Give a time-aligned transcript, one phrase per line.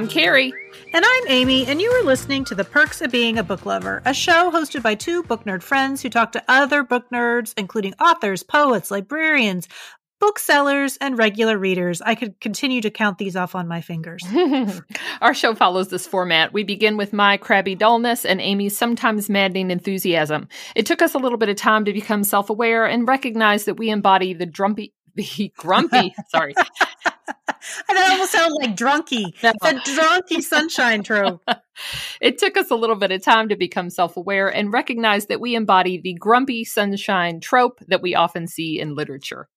[0.00, 0.54] I'm Carrie.
[0.94, 4.00] And I'm Amy, and you are listening to The Perks of Being a Book Lover,
[4.06, 7.92] a show hosted by two book nerd friends who talk to other book nerds, including
[8.00, 9.68] authors, poets, librarians,
[10.18, 12.00] booksellers, and regular readers.
[12.00, 14.24] I could continue to count these off on my fingers.
[15.20, 16.54] Our show follows this format.
[16.54, 20.48] We begin with my crabby dullness and Amy's sometimes maddening enthusiasm.
[20.74, 23.74] It took us a little bit of time to become self aware and recognize that
[23.74, 26.54] we embody the drumpy, the grumpy, sorry.
[27.88, 29.34] And that almost sounded like drunky.
[29.42, 29.52] No.
[29.62, 31.42] The drunky sunshine trope.
[32.20, 35.40] it took us a little bit of time to become self aware and recognize that
[35.40, 39.48] we embody the grumpy sunshine trope that we often see in literature.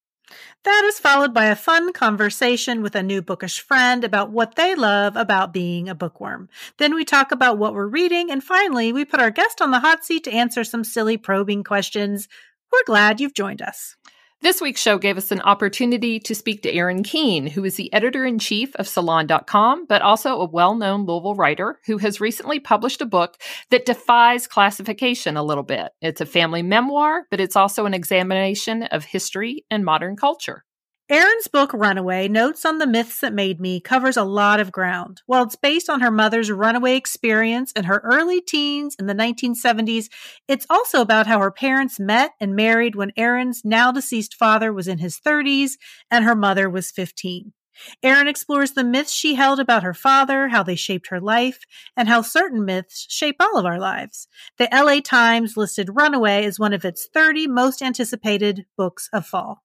[0.64, 4.76] That is followed by a fun conversation with a new bookish friend about what they
[4.76, 6.50] love about being a bookworm.
[6.78, 9.80] Then we talk about what we're reading, and finally, we put our guest on the
[9.80, 12.28] hot seat to answer some silly probing questions.
[12.72, 13.96] We're glad you've joined us.
[14.44, 17.92] This week's show gave us an opportunity to speak to Erin Keane, who is the
[17.94, 22.60] editor in chief of Salon.com, but also a well known Louisville writer who has recently
[22.60, 23.38] published a book
[23.70, 25.94] that defies classification a little bit.
[26.02, 30.66] It's a family memoir, but it's also an examination of history and modern culture.
[31.14, 35.22] Erin's book, Runaway Notes on the Myths That Made Me, covers a lot of ground.
[35.28, 40.10] While it's based on her mother's runaway experience in her early teens in the 1970s,
[40.48, 44.88] it's also about how her parents met and married when Erin's now deceased father was
[44.88, 45.74] in his 30s
[46.10, 47.54] and her mother was 15.
[48.02, 51.60] Erin explores the myths she held about her father, how they shaped her life,
[51.96, 54.28] and how certain myths shape all of our lives.
[54.58, 59.62] The LA Times listed Runaway as one of its 30 most anticipated books of fall.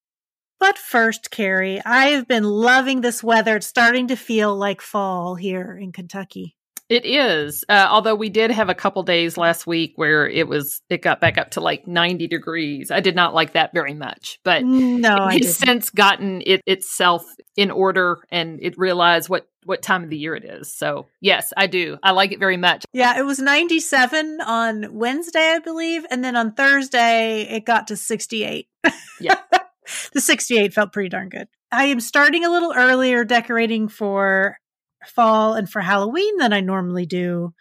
[0.60, 3.56] But first, Carrie, I have been loving this weather.
[3.56, 6.56] It's starting to feel like fall here in Kentucky.
[6.88, 7.64] It is.
[7.68, 11.20] Uh, although we did have a couple days last week where it was it got
[11.20, 12.90] back up to like 90 degrees.
[12.90, 14.38] I did not like that very much.
[14.42, 17.24] But no, it has since gotten it itself
[17.56, 20.72] in order and it realized what what time of the year it is.
[20.72, 21.98] So, yes, I do.
[22.02, 22.86] I like it very much.
[22.94, 27.96] Yeah, it was 97 on Wednesday, I believe, and then on Thursday it got to
[27.96, 28.66] 68.
[29.20, 29.36] Yeah.
[30.12, 31.48] the 68 felt pretty darn good.
[31.70, 34.58] I am starting a little earlier decorating for
[35.06, 37.54] fall and for Halloween than I normally do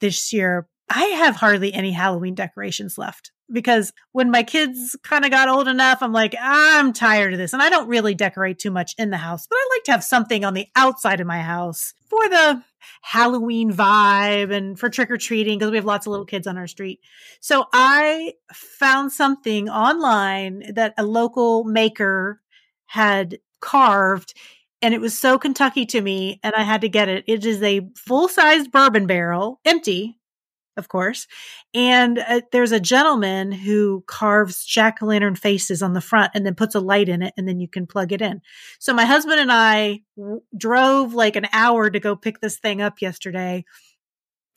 [0.00, 0.68] this year.
[0.88, 5.68] I have hardly any Halloween decorations left because when my kids kind of got old
[5.68, 7.52] enough, I'm like, I'm tired of this.
[7.52, 10.04] And I don't really decorate too much in the house, but I like to have
[10.04, 12.62] something on the outside of my house for the
[13.02, 16.56] Halloween vibe and for trick or treating because we have lots of little kids on
[16.56, 17.00] our street.
[17.40, 22.40] So I found something online that a local maker
[22.86, 24.34] had carved
[24.82, 27.24] and it was so Kentucky to me and I had to get it.
[27.26, 30.18] It is a full-sized bourbon barrel, empty,
[30.76, 31.26] of course.
[31.74, 36.44] And uh, there's a gentleman who carves jack o' lantern faces on the front and
[36.44, 38.40] then puts a light in it and then you can plug it in.
[38.78, 42.80] So my husband and I w- drove like an hour to go pick this thing
[42.82, 43.64] up yesterday.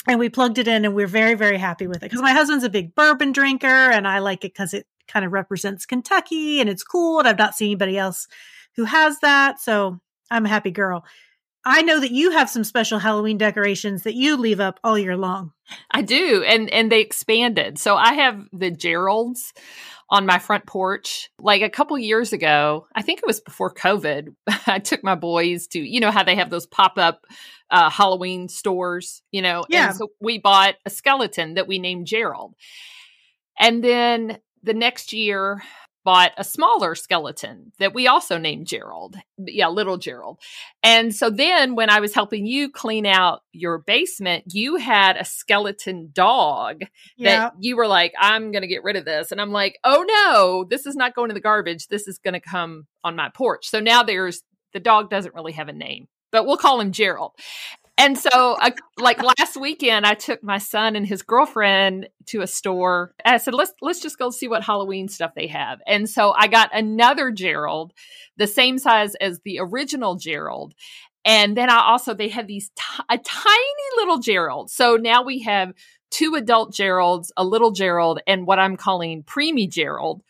[0.08, 2.64] And we plugged it in and we're very, very happy with it because my husband's
[2.64, 6.70] a big bourbon drinker and I like it because it kind of represents Kentucky and
[6.70, 7.20] it's cool.
[7.20, 8.28] And I've not seen anybody else
[8.76, 9.60] who has that.
[9.60, 10.00] So
[10.32, 11.04] I'm a happy girl.
[11.66, 15.18] I know that you have some special Halloween decorations that you leave up all year
[15.18, 15.52] long.
[15.92, 17.78] I do, and and they expanded.
[17.78, 19.52] So I have the Geralds
[20.10, 21.30] on my front porch.
[21.40, 24.36] Like a couple years ago, I think it was before COVID.
[24.68, 27.26] I took my boys to, you know, how they have those pop up
[27.70, 29.66] uh, Halloween stores, you know.
[29.70, 29.90] Yeah.
[29.90, 32.56] And so we bought a skeleton that we named Gerald,
[33.60, 35.62] and then the next year
[36.04, 39.16] bought a smaller skeleton that we also named Gerald.
[39.38, 40.40] Yeah, little Gerald.
[40.84, 45.26] And so then when I was helping you clean out your basement, you had a
[45.26, 46.82] skeleton dog
[47.20, 49.32] that you were like, I'm going to get rid of this.
[49.32, 51.88] And I'm like, oh no, this is not going to the garbage.
[51.88, 53.68] This is going to come on my porch.
[53.68, 54.42] So now there's
[54.74, 57.32] the dog doesn't really have a name but we'll call him Gerald.
[58.00, 62.48] And so, uh, like last weekend, I took my son and his girlfriend to a
[62.48, 63.14] store.
[63.26, 66.48] I said, "Let's let's just go see what Halloween stuff they have." And so, I
[66.48, 67.92] got another Gerald,
[68.38, 70.74] the same size as the original Gerald.
[71.26, 74.72] And then I also they had these t- a tiny little Gerald.
[74.72, 75.74] So now we have
[76.10, 80.24] two adult Geralds, a little Gerald, and what I'm calling preemie Gerald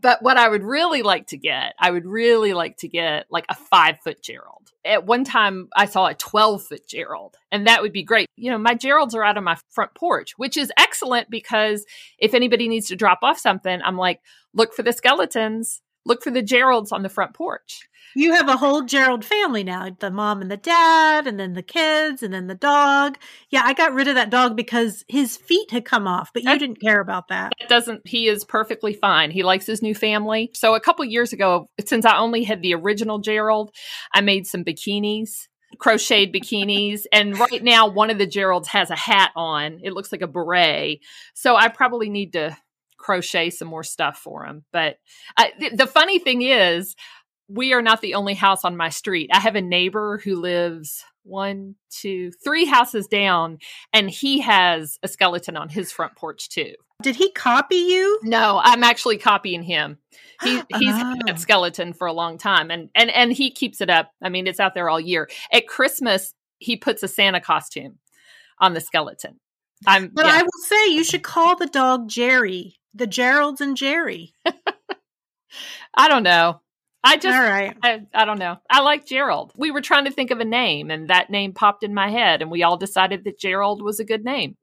[0.00, 3.46] but what I would really like to get, I would really like to get like
[3.48, 4.70] a five foot Gerald.
[4.84, 8.26] At one time, I saw a 12 foot Gerald, and that would be great.
[8.36, 11.86] You know, my Geralds are out on my front porch, which is excellent because
[12.18, 14.20] if anybody needs to drop off something, I'm like,
[14.52, 17.88] look for the skeletons, look for the Geralds on the front porch.
[18.16, 21.62] You have a whole Gerald family now the mom and the dad, and then the
[21.62, 23.18] kids, and then the dog.
[23.50, 26.50] Yeah, I got rid of that dog because his feet had come off, but you
[26.50, 27.52] that, didn't care about that.
[27.58, 29.30] It doesn't, he is perfectly fine.
[29.30, 30.50] He likes his new family.
[30.54, 33.74] So a couple years ago, since I only had the original Gerald,
[34.12, 35.48] I made some bikinis
[35.78, 37.02] crocheted bikinis.
[37.12, 39.80] And right now, one of the Geralds has a hat on.
[39.82, 41.00] It looks like a beret.
[41.34, 42.56] So I probably need to
[43.04, 44.64] crochet some more stuff for him.
[44.72, 44.96] But
[45.36, 46.94] uh, th- the funny thing is,
[47.48, 49.28] we are not the only house on my street.
[49.32, 53.58] I have a neighbor who lives one, two, three houses down,
[53.92, 56.74] and he has a skeleton on his front porch too.
[57.02, 58.20] Did he copy you?
[58.22, 59.98] No, I'm actually copying him.
[60.42, 60.96] He, he's Oh.
[60.96, 64.10] had that skeleton for a long time, and and and he keeps it up.
[64.22, 65.28] I mean, it's out there all year.
[65.52, 67.98] At Christmas, he puts a Santa costume
[68.58, 69.38] on the skeleton.
[69.86, 70.32] I'm But yeah.
[70.36, 72.76] I will say you should call the dog Jerry.
[72.94, 74.34] The Geralds and Jerry.
[75.94, 76.60] I don't know.
[77.02, 77.76] I just All right.
[77.82, 78.56] I, I don't know.
[78.70, 79.52] I like Gerald.
[79.56, 82.40] We were trying to think of a name, and that name popped in my head,
[82.40, 84.56] and we all decided that Gerald was a good name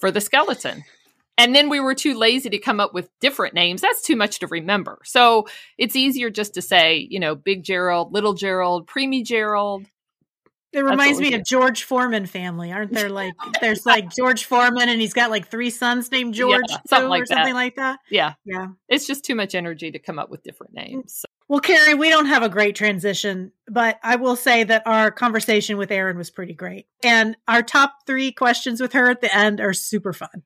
[0.00, 0.84] for the skeleton.
[1.36, 3.80] And then we were too lazy to come up with different names.
[3.80, 4.98] That's too much to remember.
[5.04, 5.46] So
[5.76, 9.86] it's easier just to say, you know, Big Gerald, Little Gerald, Preemie Gerald.
[10.72, 13.08] It reminds me of George Foreman family, aren't there?
[13.08, 17.22] Like, there's like George Foreman, and he's got like three sons named George, something like
[17.22, 18.00] or something like that.
[18.10, 18.68] Yeah, Yeah.
[18.88, 20.86] it's just too much energy to come up with different mm.
[20.86, 21.24] names.
[21.48, 25.78] Well, Carrie, we don't have a great transition, but I will say that our conversation
[25.78, 26.86] with Erin was pretty great.
[27.02, 30.42] And our top three questions with her at the end are super fun.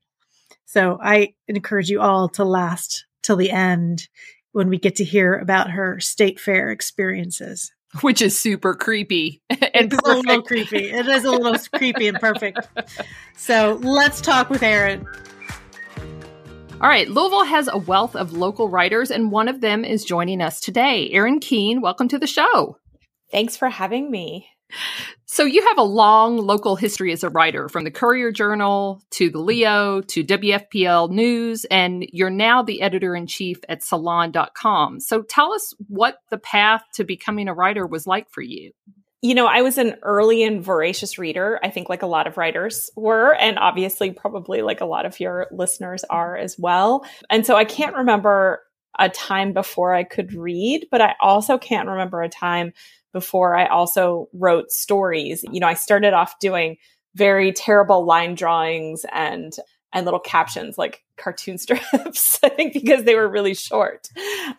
[0.64, 4.08] So I encourage you all to last till the end
[4.52, 7.72] when we get to hear about her state fair experiences.
[8.00, 10.90] Which is super creepy and it's a little creepy.
[10.90, 12.60] It is a little creepy and perfect.
[13.36, 15.06] So let's talk with Erin.
[16.80, 20.40] All right, Louisville has a wealth of local writers, and one of them is joining
[20.40, 21.08] us today.
[21.10, 22.76] Erin Keane, welcome to the show.
[23.30, 24.48] Thanks for having me.
[25.32, 29.30] So, you have a long local history as a writer, from the Courier Journal to
[29.30, 29.46] the mm-hmm.
[29.46, 35.00] Leo to WFPL News, and you're now the editor in chief at salon.com.
[35.00, 38.72] So, tell us what the path to becoming a writer was like for you.
[39.22, 41.58] You know, I was an early and voracious reader.
[41.62, 45.18] I think like a lot of writers were, and obviously probably like a lot of
[45.18, 47.06] your listeners are as well.
[47.30, 48.60] And so I can't remember
[48.98, 52.74] a time before I could read, but I also can't remember a time
[53.12, 55.44] before I also wrote stories.
[55.50, 56.76] You know, I started off doing
[57.14, 59.54] very terrible line drawings and
[59.92, 64.08] and little captions like cartoon strips, I think because they were really short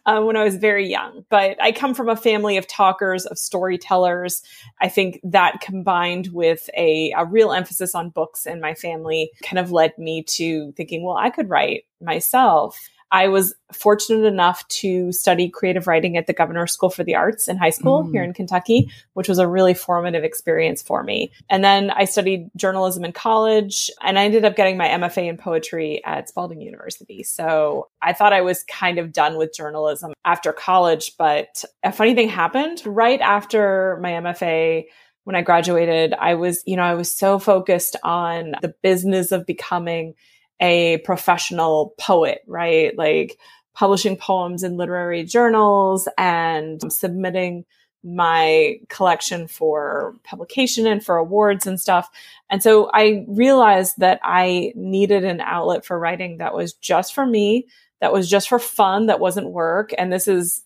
[0.05, 1.25] um, when I was very young.
[1.29, 4.41] But I come from a family of talkers, of storytellers.
[4.81, 9.59] I think that combined with a, a real emphasis on books in my family kind
[9.59, 12.89] of led me to thinking, well, I could write myself.
[13.13, 17.47] I was fortunate enough to study creative writing at the Governor's School for the Arts
[17.47, 18.11] in high school Mm.
[18.11, 21.31] here in Kentucky, which was a really formative experience for me.
[21.47, 25.37] And then I studied journalism in college and I ended up getting my MFA in
[25.37, 27.21] poetry at Spalding University.
[27.21, 32.15] So I thought I was kind of done with journalism after college, but a funny
[32.15, 34.85] thing happened right after my MFA
[35.25, 39.45] when I graduated, I was, you know, I was so focused on the business of
[39.45, 40.15] becoming
[40.63, 42.97] a professional poet, right?
[42.97, 43.37] Like
[43.75, 47.65] publishing poems in literary journals and submitting
[48.03, 52.09] my collection for publication and for awards and stuff.
[52.49, 57.25] And so I realized that I needed an outlet for writing that was just for
[57.25, 57.67] me,
[57.99, 59.91] that was just for fun, that wasn't work.
[59.97, 60.62] And this is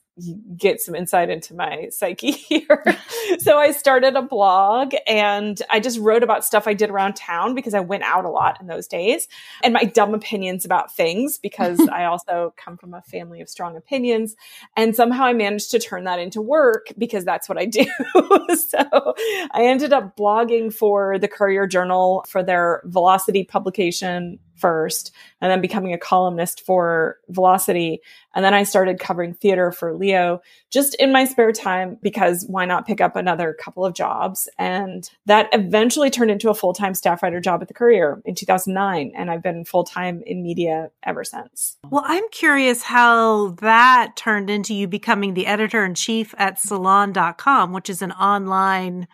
[0.58, 2.84] get some insight into my psyche here.
[3.40, 7.54] so I started a blog and I just wrote about stuff I did around town
[7.54, 9.28] because I went out a lot in those days
[9.64, 13.78] and my dumb opinions about things because I also come from a family of strong
[13.78, 14.36] opinions.
[14.76, 17.86] And somehow I managed to turn that into work because that's what I do.
[18.56, 19.14] so
[19.52, 25.12] I ended up blogging for the Courier Journal for their Velocity publication first
[25.42, 28.02] and then becoming a columnist for Velocity.
[28.34, 32.66] And then I started covering theater for Leo just in my spare time because why
[32.66, 34.50] not pick up another couple of jobs?
[34.58, 38.36] And that eventually turned into a full time staff writer job at the Courier in
[38.36, 39.12] 2009.
[39.16, 41.78] And I've been full time in media ever since.
[41.90, 47.74] Well, I'm curious how that turned into you becoming the editor in chief at salon.com,
[47.74, 49.08] which is an online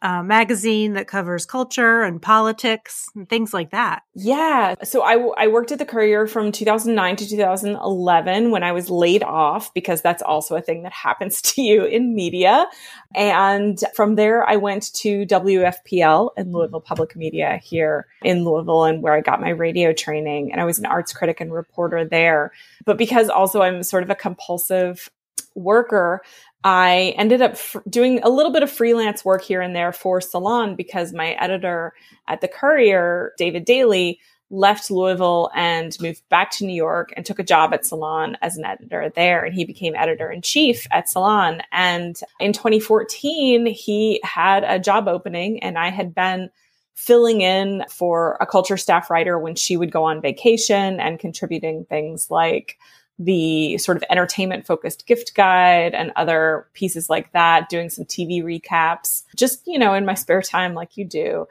[0.00, 4.02] uh, magazine that covers culture and politics and things like that.
[4.14, 4.76] Yeah.
[4.84, 9.24] So I, I worked at the Courier from 2009 to 2011 when I was laid
[9.24, 12.66] off because that's also a thing that happens to you in media.
[13.14, 19.02] And from there, I went to WFPL in Louisville Public Media here in Louisville and
[19.02, 20.52] where I got my radio training.
[20.52, 22.52] And I was an arts critic and reporter there.
[22.84, 25.10] But because also I'm sort of a compulsive
[25.58, 26.22] worker,
[26.64, 30.20] I ended up f- doing a little bit of freelance work here and there for
[30.20, 31.94] Salon because my editor
[32.26, 37.38] at the Courier, David Daley, left Louisville and moved back to New York and took
[37.38, 39.44] a job at Salon as an editor there.
[39.44, 41.62] And he became editor in chief at Salon.
[41.70, 46.50] And in 2014, he had a job opening, and I had been
[46.94, 51.84] filling in for a culture staff writer when she would go on vacation and contributing
[51.84, 52.76] things like
[53.18, 58.42] the sort of entertainment focused gift guide and other pieces like that, doing some TV
[58.42, 61.46] recaps, just, you know, in my spare time, like you do.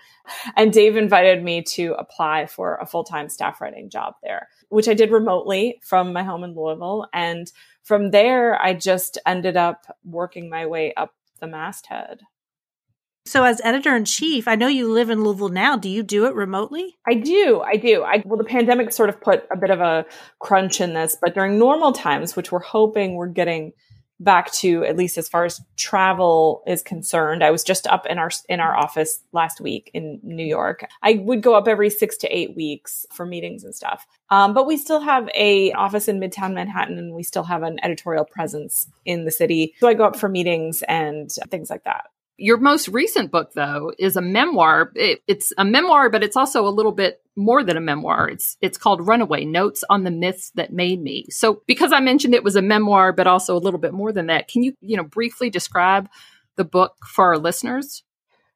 [0.55, 4.87] And Dave invited me to apply for a full time staff writing job there, which
[4.87, 7.07] I did remotely from my home in Louisville.
[7.13, 7.51] And
[7.83, 12.21] from there, I just ended up working my way up the masthead.
[13.27, 15.75] So, as editor in chief, I know you live in Louisville now.
[15.75, 16.95] Do you do it remotely?
[17.05, 17.59] I do.
[17.59, 18.03] I do.
[18.03, 20.05] I, well, the pandemic sort of put a bit of a
[20.39, 23.73] crunch in this, but during normal times, which we're hoping we're getting
[24.19, 28.17] back to at least as far as travel is concerned i was just up in
[28.17, 32.17] our in our office last week in new york i would go up every six
[32.17, 36.19] to eight weeks for meetings and stuff um, but we still have a office in
[36.19, 40.05] midtown manhattan and we still have an editorial presence in the city so i go
[40.05, 42.05] up for meetings and things like that
[42.37, 44.91] your most recent book, though, is a memoir.
[44.95, 48.29] It, it's a memoir, but it's also a little bit more than a memoir.
[48.29, 51.25] It's it's called Runaway: Notes on the Myths That Made Me.
[51.29, 54.27] So, because I mentioned it was a memoir, but also a little bit more than
[54.27, 56.07] that, can you you know briefly describe
[56.55, 58.03] the book for our listeners?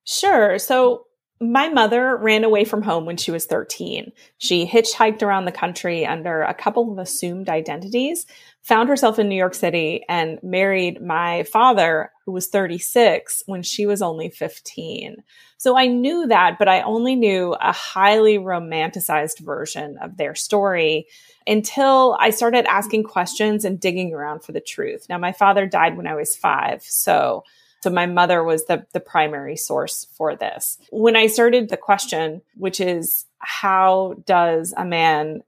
[0.04, 0.60] Sure.
[0.60, 1.08] So,
[1.40, 4.12] my mother ran away from home when she was 13.
[4.38, 8.28] She hitchhiked around the country under a couple of assumed identities,
[8.62, 13.86] found herself in New York City, and married my father, who was 36 when she
[13.86, 15.24] was only 15.
[15.58, 21.08] So I knew that, but I only knew a highly romanticized version of their story
[21.48, 25.08] until I started asking questions and digging around for the truth.
[25.10, 26.84] Now, my father died when I was five.
[26.84, 27.44] So
[27.82, 30.78] so my mother was the, the primary source for this.
[30.92, 35.42] When I started the question, which is how does a man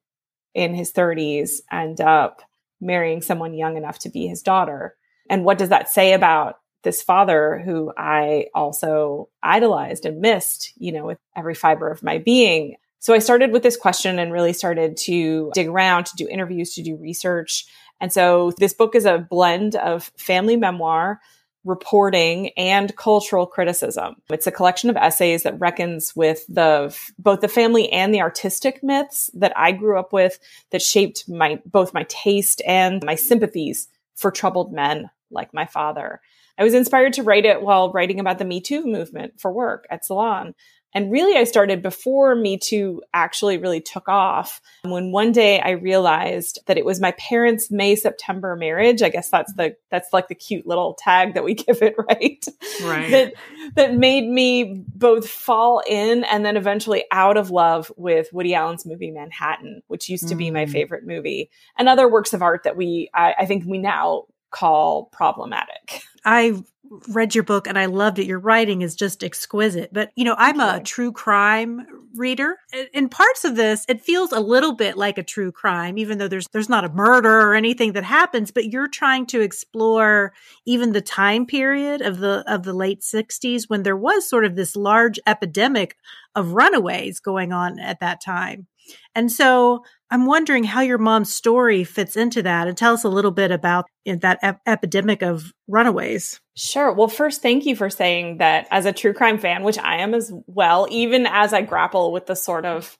[0.55, 2.41] in his 30s end up
[2.82, 4.96] marrying someone young enough to be his daughter?
[5.30, 10.92] And what does that say about this father who I also idolized and missed, you
[10.92, 12.75] know, with every fiber of my being?
[13.00, 16.74] So I started with this question and really started to dig around, to do interviews,
[16.75, 17.65] to do research.
[18.00, 21.20] And so this book is a blend of family memoir
[21.65, 24.15] reporting and cultural criticism.
[24.29, 28.84] It's a collection of essays that reckons with the both the family and the artistic
[28.84, 30.39] myths that I grew up with
[30.72, 36.22] that shaped my both my taste and my sympathies for troubled men like my father.
[36.58, 39.86] I was inspired to write it while writing about the Me Too movement for work
[39.89, 40.53] at Salon.
[40.93, 44.62] And really, I started before Me Too actually really took off.
[44.83, 49.01] When one day I realized that it was my parents' May September marriage.
[49.01, 52.45] I guess that's the that's like the cute little tag that we give it, right?
[52.83, 53.12] Right.
[53.12, 53.33] that
[53.75, 58.85] that made me both fall in and then eventually out of love with Woody Allen's
[58.85, 60.39] movie Manhattan, which used to mm.
[60.39, 60.71] be my mm.
[60.71, 65.05] favorite movie, and other works of art that we I, I think we now call
[65.12, 66.03] problematic.
[66.24, 66.63] I
[67.10, 68.27] read your book and I loved it.
[68.27, 69.91] Your writing is just exquisite.
[69.93, 72.57] But, you know, I'm a true crime reader.
[72.93, 76.27] In parts of this, it feels a little bit like a true crime, even though
[76.27, 80.33] there's there's not a murder or anything that happens, but you're trying to explore
[80.65, 84.55] even the time period of the of the late 60s when there was sort of
[84.55, 85.98] this large epidemic
[86.36, 88.67] of runaways going on at that time.
[89.16, 93.10] And so I'm wondering how your mom's story fits into that and tell us a
[93.10, 96.40] little bit about that ep- epidemic of runaways.
[96.56, 96.92] Sure.
[96.92, 100.13] Well, first, thank you for saying that as a true crime fan, which I am
[100.13, 102.98] as well, even as I grapple with the sort of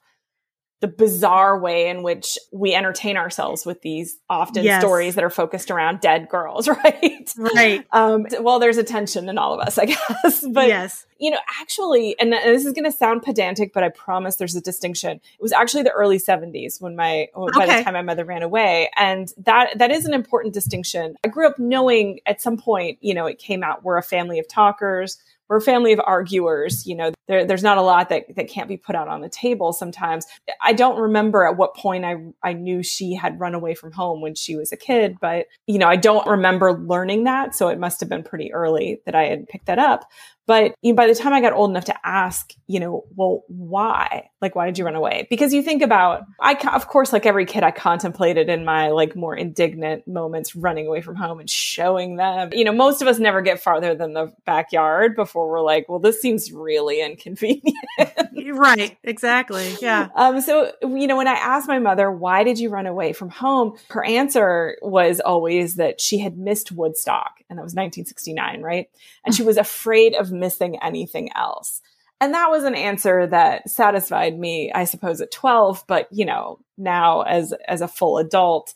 [0.80, 4.82] the bizarre way in which we entertain ourselves with these often yes.
[4.82, 7.32] stories that are focused around dead girls, right?
[7.38, 7.86] Right.
[7.92, 9.84] Um, well, there's a tension in all of us, I
[10.22, 10.44] guess.
[10.46, 11.06] But, yes.
[11.18, 14.60] you know, actually, and this is going to sound pedantic, but I promise there's a
[14.60, 15.12] distinction.
[15.12, 17.58] It was actually the early 70s when my, okay.
[17.58, 18.90] by the time my mother ran away.
[18.96, 21.16] And that, that is an important distinction.
[21.24, 24.38] I grew up knowing at some point, you know, it came out, we're a family
[24.38, 26.86] of talkers we're a family of arguers.
[26.86, 29.28] You know, there, there's not a lot that, that can't be put out on the
[29.28, 30.26] table sometimes.
[30.62, 34.20] I don't remember at what point I, I knew she had run away from home
[34.20, 37.54] when she was a kid, but, you know, I don't remember learning that.
[37.54, 40.10] So it must have been pretty early that I had picked that up.
[40.46, 43.44] But you know, by the time I got old enough to ask, you know, well,
[43.48, 44.28] why?
[44.40, 45.26] Like, why did you run away?
[45.30, 49.16] Because you think about, I, of course, like every kid, I contemplated in my like
[49.16, 52.50] more indignant moments running away from home and showing them.
[52.52, 55.98] You know, most of us never get farther than the backyard before we're like, well,
[55.98, 57.76] this seems really inconvenient.
[58.52, 58.98] right.
[59.02, 59.74] Exactly.
[59.80, 60.08] Yeah.
[60.14, 63.30] Um, so, you know, when I asked my mother, why did you run away from
[63.30, 63.78] home?
[63.88, 68.90] Her answer was always that she had missed Woodstock and that was 1969, right?
[69.24, 71.80] And she was afraid of missing anything else.
[72.20, 75.84] And that was an answer that satisfied me, I suppose, at 12.
[75.86, 78.74] But, you know, now as, as a full adult,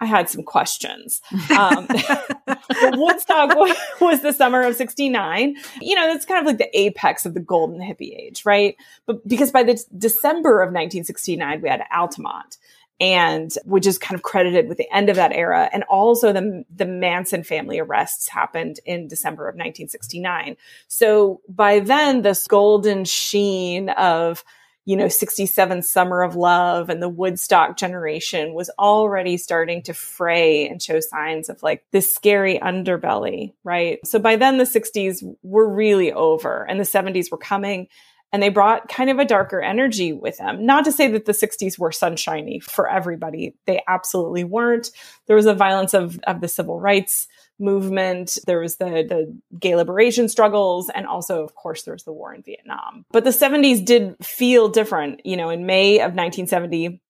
[0.00, 1.20] I had some questions.
[1.56, 1.86] Um,
[2.92, 3.54] Woodstock
[4.00, 5.56] was the summer of 69.
[5.80, 8.76] You know, that's kind of like the apex of the golden hippie age, right?
[9.06, 12.56] But because by the December of 1969, we had Altamont
[13.00, 15.70] and which is kind of credited with the end of that era.
[15.72, 20.56] And also the, the Manson family arrests happened in December of 1969.
[20.86, 24.44] So by then, this golden sheen of,
[24.84, 30.68] you know, 67 Summer of Love and the Woodstock generation was already starting to fray
[30.68, 33.98] and show signs of like this scary underbelly, right?
[34.06, 37.88] So by then the 60s were really over and the 70s were coming
[38.32, 40.64] and they brought kind of a darker energy with them.
[40.64, 43.54] Not to say that the 60s were sunshiny for everybody.
[43.66, 44.90] They absolutely weren't.
[45.26, 47.26] There was a violence of, of the civil rights
[47.58, 48.38] movement.
[48.46, 50.90] There was the, the gay liberation struggles.
[50.90, 53.04] And also, of course, there was the war in Vietnam.
[53.10, 55.26] But the 70s did feel different.
[55.26, 57.00] You know, in May of 1970,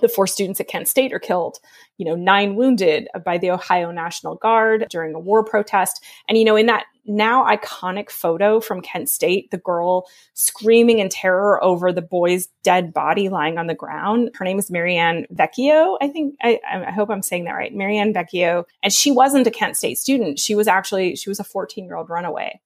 [0.00, 1.58] the four students at Kent State are killed,
[1.96, 6.02] you know, nine wounded by the Ohio National Guard during a war protest.
[6.28, 11.08] And, you know, in that now iconic photo from Kent State, the girl screaming in
[11.08, 14.30] terror over the boy's dead body lying on the ground.
[14.34, 15.96] Her name is Mary Ann Vecchio.
[16.00, 17.74] I think, I, I hope I'm saying that right.
[17.74, 18.64] Mary Ann Vecchio.
[18.82, 20.38] And she wasn't a Kent State student.
[20.38, 22.60] She was actually, she was a 14 year old runaway.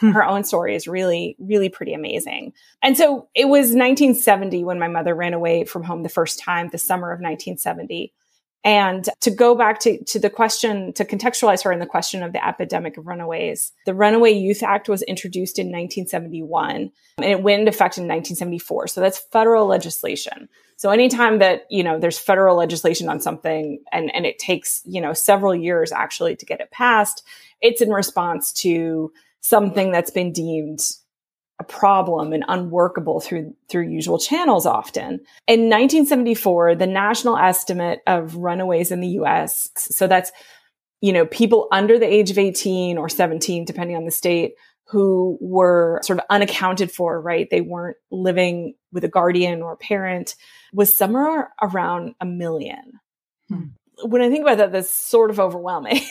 [0.00, 0.12] Hmm.
[0.12, 2.54] Her own story is really, really pretty amazing.
[2.82, 6.70] And so it was 1970 when my mother ran away from home the first time,
[6.72, 8.12] the summer of 1970.
[8.62, 12.32] And to go back to, to the question, to contextualize her in the question of
[12.32, 17.60] the epidemic of runaways, the Runaway Youth Act was introduced in 1971 and it went
[17.60, 18.88] into effect in 1974.
[18.88, 20.48] So that's federal legislation.
[20.76, 25.00] So anytime that, you know, there's federal legislation on something and, and it takes, you
[25.00, 27.22] know, several years actually to get it passed,
[27.62, 30.80] it's in response to something that's been deemed
[31.60, 35.20] a problem and unworkable through through usual channels often.
[35.46, 40.32] In 1974, the national estimate of runaways in the US, so that's
[41.02, 44.52] you know, people under the age of 18 or 17 depending on the state
[44.86, 47.48] who were sort of unaccounted for, right?
[47.50, 50.34] They weren't living with a guardian or a parent
[50.72, 53.00] was somewhere around a million.
[53.48, 53.68] Hmm
[54.04, 56.00] when I think about that, that's sort of overwhelming.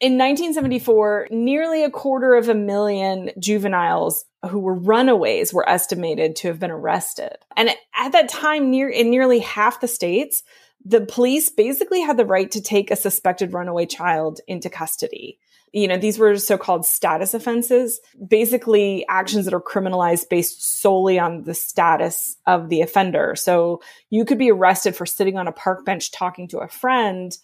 [0.00, 6.48] in 1974, nearly a quarter of a million juveniles who were runaways were estimated to
[6.48, 7.36] have been arrested.
[7.56, 10.42] And at that time, near in nearly half the states,
[10.84, 15.38] the police basically had the right to take a suspected runaway child into custody
[15.74, 21.42] you know, these were so-called status offenses, basically actions that are criminalized based solely on
[21.42, 23.34] the status of the offender.
[23.34, 27.36] So you could be arrested for sitting on a park bench talking to a friend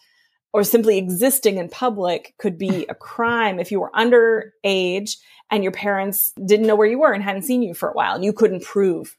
[0.52, 5.16] or simply existing in public could be a crime if you were underage
[5.50, 8.14] and your parents didn't know where you were and hadn't seen you for a while
[8.14, 9.16] and you couldn't prove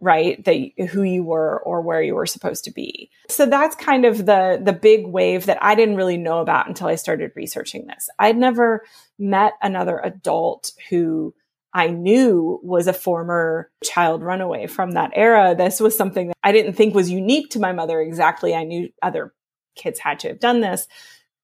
[0.00, 3.10] right that who you were or where you were supposed to be.
[3.28, 6.88] So that's kind of the the big wave that i didn't really know about until
[6.88, 8.08] i started researching this.
[8.18, 8.82] I'd never
[9.18, 11.34] met another adult who
[11.74, 15.54] i knew was a former child runaway from that era.
[15.54, 18.54] This was something that i didn't think was unique to my mother exactly.
[18.54, 19.34] I knew other
[19.76, 20.88] kids had to have done this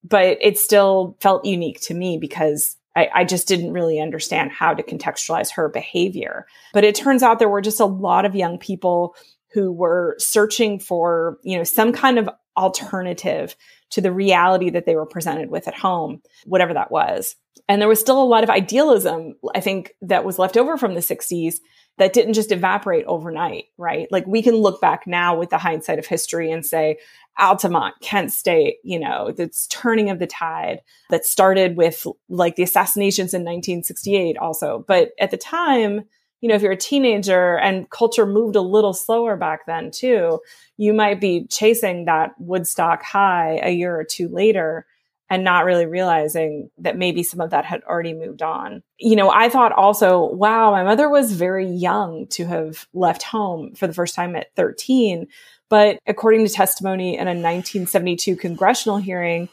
[0.08, 4.72] but it still felt unique to me because I, I, just didn't really understand how
[4.74, 6.46] to contextualize her behavior.
[6.72, 9.14] But it turns out there were just a lot of young people
[9.52, 13.54] who were searching for, you know, some kind of alternative
[13.90, 17.36] to the reality that they were presented with at home, whatever that was.
[17.68, 20.94] And there was still a lot of idealism, I think, that was left over from
[20.94, 21.56] the 60s
[21.98, 24.06] that didn't just evaporate overnight, right?
[24.10, 26.98] Like we can look back now with the hindsight of history and say,
[27.38, 32.62] Altamont, Kent State, you know, this turning of the tide that started with like the
[32.62, 34.84] assassinations in 1968 also.
[34.86, 36.02] But at the time,
[36.40, 40.40] you know, if you're a teenager and culture moved a little slower back then too,
[40.76, 44.86] you might be chasing that Woodstock high a year or two later
[45.28, 48.82] and not really realizing that maybe some of that had already moved on.
[48.98, 53.74] You know, I thought also, wow, my mother was very young to have left home
[53.74, 55.26] for the first time at 13.
[55.68, 59.48] But according to testimony in a 1972 congressional hearing,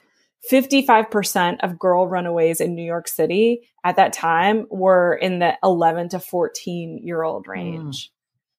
[0.51, 6.09] 55% of girl runaways in New York City at that time were in the 11
[6.09, 8.07] to 14 year old range.
[8.07, 8.09] Mm.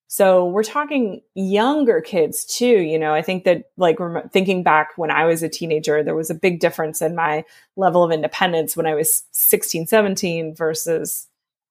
[0.06, 2.66] So we're talking younger kids too.
[2.66, 6.14] You know, I think that like rem- thinking back when I was a teenager, there
[6.14, 7.44] was a big difference in my
[7.76, 11.26] level of independence when I was 16, 17 versus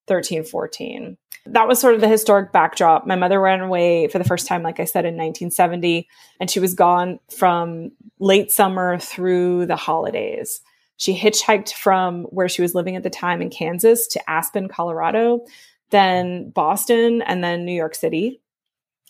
[0.08, 3.06] 13, 14 that was sort of the historic backdrop.
[3.06, 6.08] My mother ran away for the first time, like I said, in 1970,
[6.40, 10.62] and she was gone from late summer through the holidays.
[10.98, 15.46] She hitchhiked from where she was living at the time in Kansas to Aspen, Colorado.
[15.90, 18.42] then Boston, and then New York City.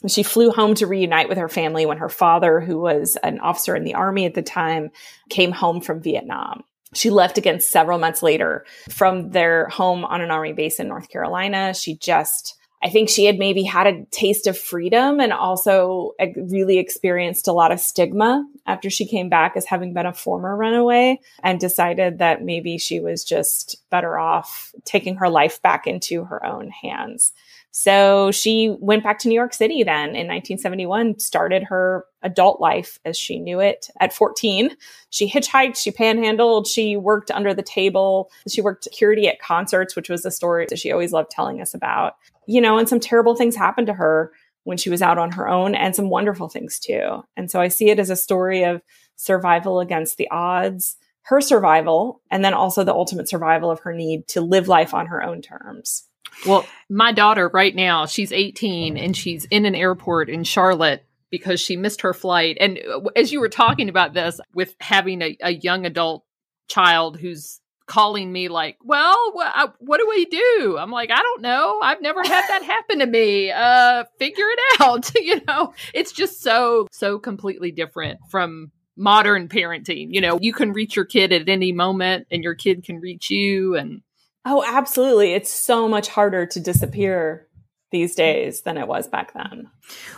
[0.08, 3.74] She flew home to reunite with her family when her father, who was an officer
[3.74, 4.92] in the army at the time,
[5.30, 6.64] came home from Vietnam.
[6.94, 11.10] She left again several months later from their home on an army base in North
[11.10, 11.74] Carolina.
[11.74, 16.80] She just I think she had maybe had a taste of freedom and also really
[16.80, 21.22] experienced a lot of stigma after she came back as having been a former runaway
[21.42, 26.46] and decided that maybe she was just better off taking her life back into her
[26.46, 27.32] own hands.
[27.76, 33.00] So she went back to New York City then in 1971, started her adult life
[33.04, 34.76] as she knew it at 14.
[35.10, 40.08] She hitchhiked, she panhandled, she worked under the table, she worked security at concerts, which
[40.08, 42.14] was a story that she always loved telling us about
[42.48, 44.32] you know, and some terrible things happened to her
[44.64, 47.24] when she was out on her own and some wonderful things too.
[47.36, 48.82] And so I see it as a story of
[49.16, 54.28] survival against the odds, her survival, and then also the ultimate survival of her need
[54.30, 56.08] to live life on her own terms.
[56.46, 61.60] Well, my daughter right now, she's 18 and she's in an airport in Charlotte because
[61.60, 62.58] she missed her flight.
[62.60, 66.24] And uh, as you were talking about this with having a, a young adult
[66.68, 71.42] child who's calling me like, "Well, wh- what do we do?" I'm like, "I don't
[71.42, 71.80] know.
[71.82, 73.52] I've never had that happen to me.
[73.52, 80.08] Uh, figure it out." you know, it's just so so completely different from modern parenting.
[80.12, 83.30] You know, you can reach your kid at any moment, and your kid can reach
[83.30, 84.02] you, and
[84.46, 87.48] oh, absolutely, it's so much harder to disappear
[87.94, 89.70] these days than it was back then.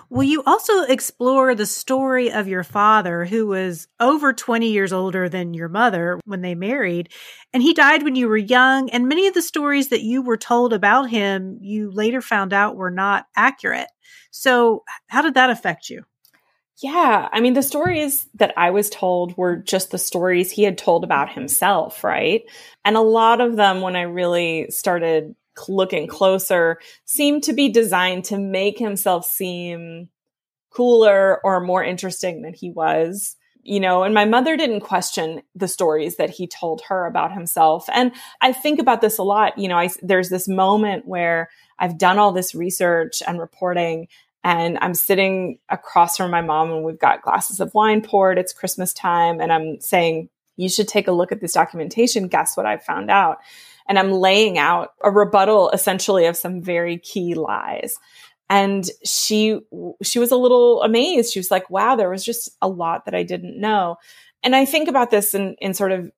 [0.09, 5.27] Well, you also explore the story of your father, who was over 20 years older
[5.27, 7.09] than your mother when they married,
[7.53, 8.89] and he died when you were young.
[8.89, 12.77] And many of the stories that you were told about him, you later found out
[12.77, 13.89] were not accurate.
[14.31, 16.05] So, how did that affect you?
[16.81, 20.77] Yeah, I mean, the stories that I was told were just the stories he had
[20.77, 22.43] told about himself, right?
[22.83, 25.35] And a lot of them, when I really started
[25.69, 30.09] looking closer, seemed to be designed to make himself seem
[30.69, 33.37] cooler or more interesting than he was.
[33.63, 37.89] You know, and my mother didn't question the stories that he told her about himself.
[37.91, 38.11] And
[38.41, 39.57] I think about this a lot.
[39.57, 44.07] You know, I, there's this moment where I've done all this research and reporting
[44.45, 48.37] and I'm sitting across from my mom and we've got glasses of wine poured.
[48.37, 49.41] It's Christmas time.
[49.41, 52.29] And I'm saying, you should take a look at this documentation.
[52.29, 53.39] Guess what I found out?
[53.87, 57.97] and I'm laying out a rebuttal essentially of some very key lies.
[58.49, 59.59] And she
[60.03, 61.33] she was a little amazed.
[61.33, 63.97] She was like, "Wow, there was just a lot that I didn't know."
[64.43, 66.11] And I think about this in in sort of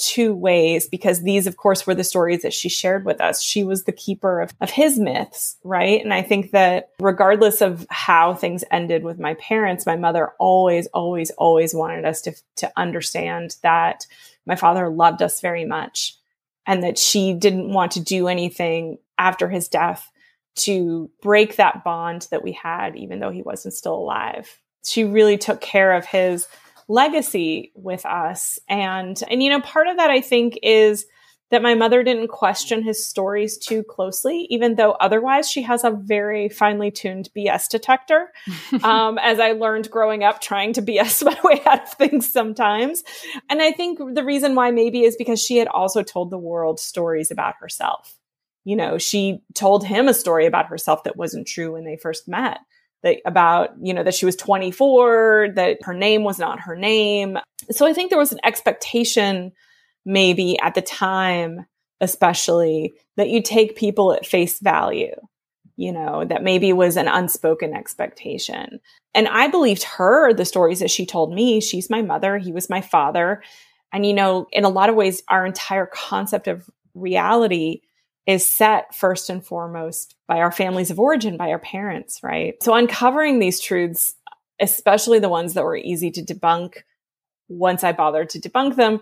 [0.00, 3.62] two ways because these of course were the stories that she shared with us she
[3.62, 8.32] was the keeper of, of his myths right and i think that regardless of how
[8.32, 13.56] things ended with my parents my mother always always always wanted us to to understand
[13.62, 14.06] that
[14.46, 16.16] my father loved us very much
[16.66, 20.10] and that she didn't want to do anything after his death
[20.56, 24.58] to break that bond that we had, even though he wasn't still alive.
[24.84, 26.46] She really took care of his
[26.90, 28.58] legacy with us.
[28.68, 31.06] And, and, you know, part of that I think is
[31.50, 35.90] that my mother didn't question his stories too closely, even though otherwise she has a
[35.90, 38.32] very finely tuned BS detector.
[38.82, 43.04] um, as I learned growing up, trying to BS my way out of things sometimes.
[43.48, 46.80] And I think the reason why maybe is because she had also told the world
[46.80, 48.16] stories about herself.
[48.64, 52.28] You know, she told him a story about herself that wasn't true when they first
[52.28, 52.58] met.
[53.02, 57.38] That about, you know, that she was 24, that her name was not her name.
[57.70, 59.52] So I think there was an expectation
[60.04, 61.64] maybe at the time,
[62.00, 65.14] especially that you take people at face value,
[65.76, 68.80] you know, that maybe was an unspoken expectation.
[69.14, 71.60] And I believed her, the stories that she told me.
[71.60, 73.42] She's my mother, he was my father.
[73.92, 77.80] And, you know, in a lot of ways, our entire concept of reality
[78.26, 82.62] is set first and foremost by our families of origin, by our parents, right?
[82.62, 84.14] So uncovering these truths,
[84.60, 86.82] especially the ones that were easy to debunk,
[87.48, 89.00] once I bothered to debunk them,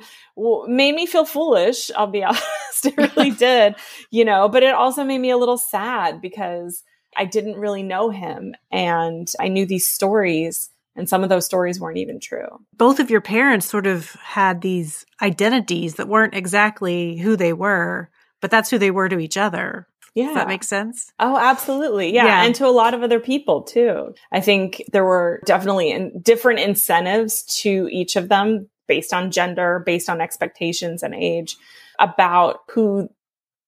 [0.66, 1.90] made me feel foolish.
[1.96, 2.42] I'll be honest.
[2.84, 3.74] it really did,
[4.10, 6.82] you know, but it also made me a little sad because
[7.16, 11.78] I didn't really know him and I knew these stories and some of those stories
[11.78, 12.48] weren't even true.
[12.76, 18.10] Both of your parents sort of had these identities that weren't exactly who they were,
[18.40, 19.86] but that's who they were to each other.
[20.14, 20.26] Yeah.
[20.26, 21.12] Does that make sense?
[21.20, 22.12] Oh, absolutely.
[22.12, 22.26] Yeah.
[22.26, 22.44] yeah.
[22.44, 24.14] And to a lot of other people too.
[24.32, 29.82] I think there were definitely in different incentives to each of them based on gender,
[29.84, 31.56] based on expectations and age
[31.98, 33.08] about who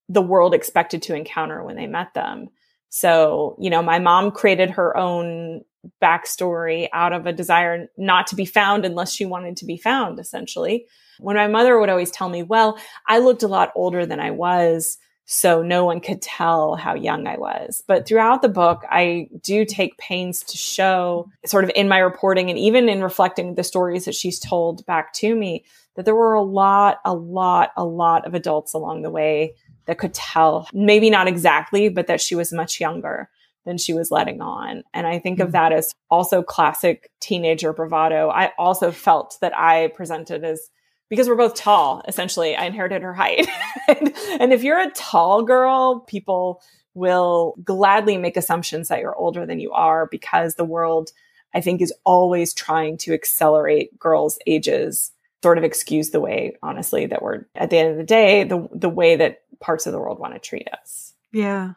[0.08, 2.48] the world expected to encounter when they met them.
[2.88, 5.62] So, you know, my mom created her own
[6.02, 10.18] backstory out of a desire not to be found unless she wanted to be found,
[10.18, 10.86] essentially.
[11.20, 14.30] When my mother would always tell me, well, I looked a lot older than I
[14.30, 14.98] was
[15.32, 17.84] So no one could tell how young I was.
[17.86, 22.50] But throughout the book, I do take pains to show, sort of in my reporting
[22.50, 26.34] and even in reflecting the stories that she's told back to me, that there were
[26.34, 29.54] a lot, a lot, a lot of adults along the way
[29.86, 33.30] that could tell, maybe not exactly, but that she was much younger
[33.64, 34.82] than she was letting on.
[34.92, 35.46] And I think mm-hmm.
[35.46, 38.30] of that as also classic teenager bravado.
[38.30, 40.70] I also felt that I presented as
[41.10, 43.46] because we're both tall, essentially, I inherited her height.
[43.88, 46.62] and, and if you're a tall girl, people
[46.94, 51.10] will gladly make assumptions that you're older than you are because the world,
[51.54, 57.06] I think, is always trying to accelerate girls' ages, sort of excuse the way, honestly,
[57.06, 59.98] that we're at the end of the day, the the way that parts of the
[59.98, 61.14] world want to treat us.
[61.32, 61.72] Yeah.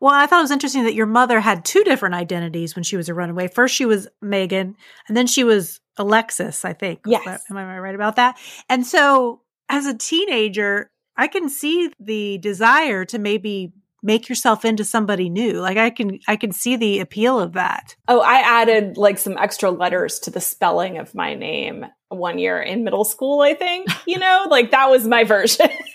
[0.00, 2.96] Well, I thought it was interesting that your mother had two different identities when she
[2.96, 3.48] was a runaway.
[3.48, 4.76] First, she was Megan,
[5.08, 7.00] and then she was Alexis, I think.
[7.06, 7.44] Yes.
[7.50, 8.38] Am I right about that?
[8.68, 14.84] And so, as a teenager, I can see the desire to maybe make yourself into
[14.84, 15.52] somebody new.
[15.52, 17.96] Like I can I can see the appeal of that.
[18.08, 22.60] Oh, I added like some extra letters to the spelling of my name one year
[22.60, 25.68] in middle school, I think, you know, like that was my version.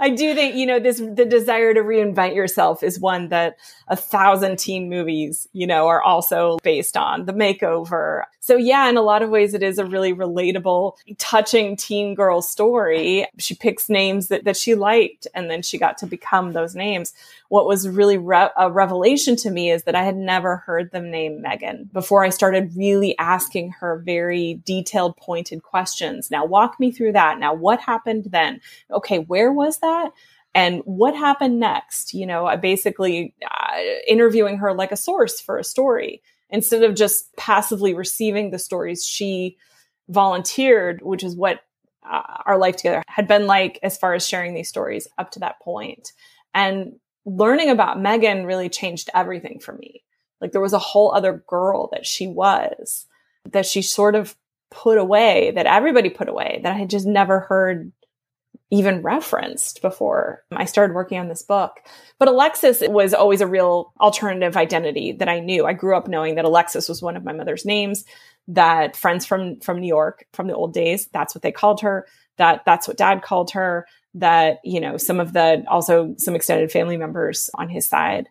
[0.00, 3.96] I do think, you know, this, the desire to reinvent yourself is one that a
[3.96, 8.22] thousand teen movies, you know, are also based on the makeover.
[8.40, 12.42] So yeah, in a lot of ways, it is a really relatable, touching teen girl
[12.42, 13.26] story.
[13.38, 17.12] She picks names that, that she liked and then she got to become those names.
[17.52, 21.10] What was really re- a revelation to me is that I had never heard them
[21.10, 26.30] name Megan before I started really asking her very detailed pointed questions.
[26.30, 27.38] Now, walk me through that.
[27.38, 28.62] Now, what happened then?
[28.90, 30.12] Okay, where was that?
[30.54, 32.14] And what happened next?
[32.14, 36.94] You know, I basically uh, interviewing her like a source for a story instead of
[36.94, 39.58] just passively receiving the stories she
[40.08, 41.60] volunteered, which is what
[42.10, 45.40] uh, our life together had been like as far as sharing these stories up to
[45.40, 46.12] that point.
[46.54, 50.02] And learning about Megan really changed everything for me.
[50.40, 53.06] Like there was a whole other girl that she was
[53.50, 54.36] that she sort of
[54.70, 57.92] put away that everybody put away that I had just never heard
[58.70, 61.80] even referenced before I started working on this book.
[62.18, 65.66] But Alexis was always a real alternative identity that I knew.
[65.66, 68.04] I grew up knowing that Alexis was one of my mother's names,
[68.48, 72.06] that friends from from New York from the old days, that's what they called her,
[72.38, 76.70] that that's what dad called her, that you know, some of the also some extended
[76.70, 78.28] family members on his side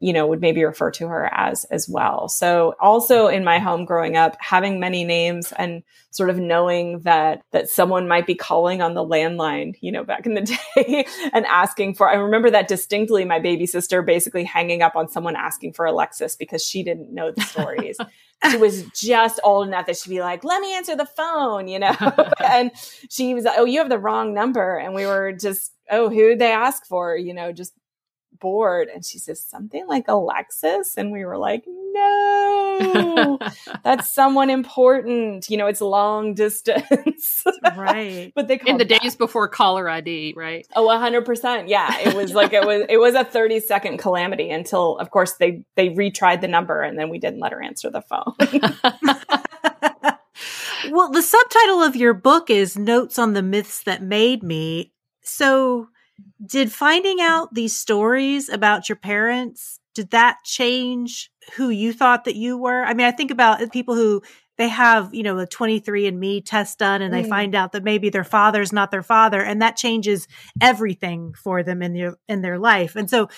[0.00, 2.26] you know, would maybe refer to her as as well.
[2.28, 7.42] So also in my home growing up, having many names and sort of knowing that
[7.52, 11.44] that someone might be calling on the landline, you know, back in the day and
[11.46, 15.74] asking for I remember that distinctly my baby sister basically hanging up on someone asking
[15.74, 17.98] for Alexis because she didn't know the stories.
[18.48, 21.78] she was just old enough that she'd be like, let me answer the phone, you
[21.78, 21.94] know?
[22.44, 22.70] and
[23.08, 24.76] she was like, oh, you have the wrong number.
[24.76, 27.72] And we were just, oh, who they ask for, you know, just
[28.40, 28.88] bored.
[28.88, 30.96] And she says, something like Alexis.
[30.96, 33.38] And we were like, no,
[33.84, 35.48] that's someone important.
[35.50, 37.44] You know, it's long distance.
[37.76, 38.32] right.
[38.34, 39.02] But they call in the that.
[39.02, 40.66] days before caller ID, right?
[40.74, 41.68] Oh, 100%.
[41.68, 41.98] Yeah.
[42.00, 45.64] It was like, it was, it was a 30 second calamity until of course they,
[45.76, 48.34] they retried the number and then we didn't let her answer the phone.
[50.90, 54.92] well, the subtitle of your book is Notes on the Myths That Made Me.
[55.22, 55.88] So
[56.44, 62.36] did finding out these stories about your parents did that change who you thought that
[62.36, 62.84] you were?
[62.84, 64.22] I mean i think about people who
[64.58, 67.28] they have you know a 23andme test done and they mm.
[67.28, 70.28] find out that maybe their father's not their father and that changes
[70.60, 72.94] everything for them in their in their life.
[72.94, 73.28] And so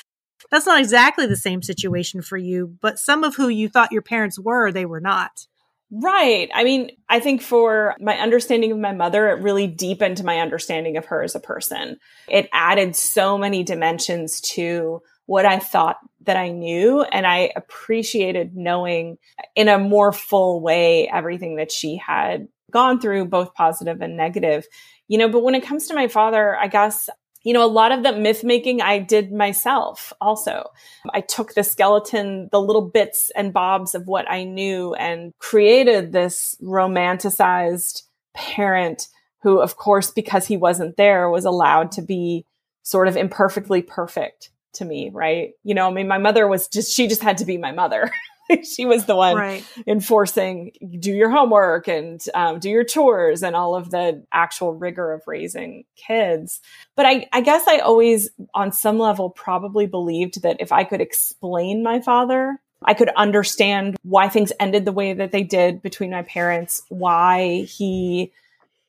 [0.50, 4.02] that's not exactly the same situation for you but some of who you thought your
[4.02, 5.46] parents were they were not
[5.94, 6.48] Right.
[6.54, 10.96] I mean, I think for my understanding of my mother, it really deepened my understanding
[10.96, 11.98] of her as a person.
[12.28, 17.02] It added so many dimensions to what I thought that I knew.
[17.02, 19.18] And I appreciated knowing
[19.54, 24.66] in a more full way everything that she had gone through, both positive and negative.
[25.08, 27.10] You know, but when it comes to my father, I guess
[27.44, 30.70] you know, a lot of the myth making I did myself also.
[31.12, 36.12] I took the skeleton, the little bits and bobs of what I knew and created
[36.12, 38.02] this romanticized
[38.34, 39.08] parent
[39.42, 42.46] who, of course, because he wasn't there, was allowed to be
[42.84, 45.52] sort of imperfectly perfect to me, right?
[45.64, 48.10] You know, I mean, my mother was just, she just had to be my mother.
[48.64, 49.64] she was the one right.
[49.86, 55.12] enforcing do your homework and um, do your chores and all of the actual rigor
[55.12, 56.60] of raising kids.
[56.96, 61.00] But I, I guess I always, on some level, probably believed that if I could
[61.00, 66.10] explain my father, I could understand why things ended the way that they did between
[66.10, 68.32] my parents, why he,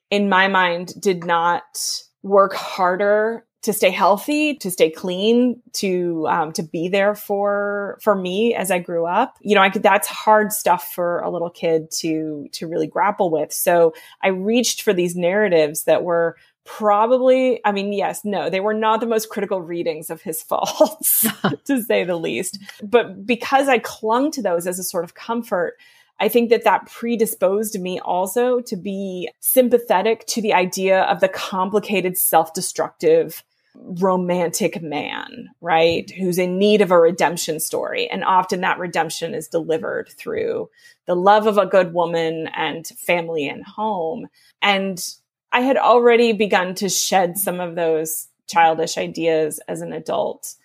[0.09, 6.51] in my mind, did not work harder to stay healthy, to stay clean, to um,
[6.53, 9.37] to be there for for me as I grew up.
[9.41, 13.31] You know, I could that's hard stuff for a little kid to to really grapple
[13.31, 13.51] with.
[13.51, 18.73] So I reached for these narratives that were probably i mean yes no they were
[18.73, 21.27] not the most critical readings of his faults
[21.65, 25.75] to say the least but because i clung to those as a sort of comfort
[26.21, 31.27] i think that that predisposed me also to be sympathetic to the idea of the
[31.27, 33.43] complicated self-destructive
[33.75, 39.47] romantic man right who's in need of a redemption story and often that redemption is
[39.47, 40.69] delivered through
[41.07, 44.27] the love of a good woman and family and home
[44.61, 45.15] and
[45.53, 50.55] I had already begun to shed some of those childish ideas as an adult.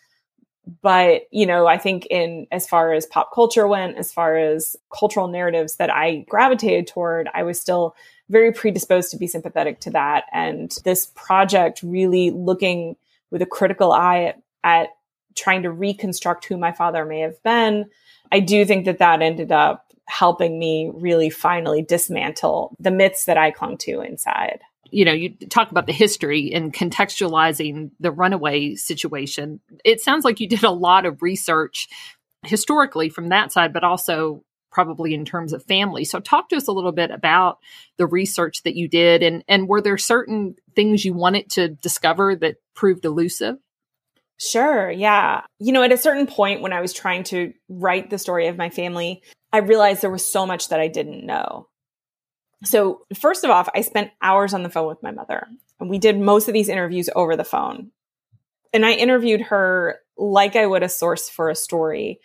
[0.82, 4.76] But, you know, I think in as far as pop culture went, as far as
[4.92, 7.94] cultural narratives that I gravitated toward, I was still
[8.28, 10.24] very predisposed to be sympathetic to that.
[10.32, 12.96] And this project really looking
[13.30, 14.88] with a critical eye at, at
[15.34, 17.86] trying to reconstruct who my father may have been,
[18.30, 23.36] I do think that that ended up helping me really finally dismantle the myths that
[23.36, 24.60] I clung to inside
[24.90, 29.60] you know, you talk about the history and contextualizing the runaway situation.
[29.84, 31.88] It sounds like you did a lot of research
[32.44, 36.04] historically from that side, but also probably in terms of family.
[36.04, 37.58] So talk to us a little bit about
[37.96, 42.36] the research that you did and and were there certain things you wanted to discover
[42.36, 43.56] that proved elusive?
[44.40, 45.42] Sure, yeah.
[45.58, 48.56] You know, at a certain point when I was trying to write the story of
[48.56, 51.68] my family, I realized there was so much that I didn't know.
[52.64, 55.46] So, first of all, I spent hours on the phone with my mother.
[55.80, 57.90] And we did most of these interviews over the phone.
[58.72, 62.20] And I interviewed her like I would a source for a story,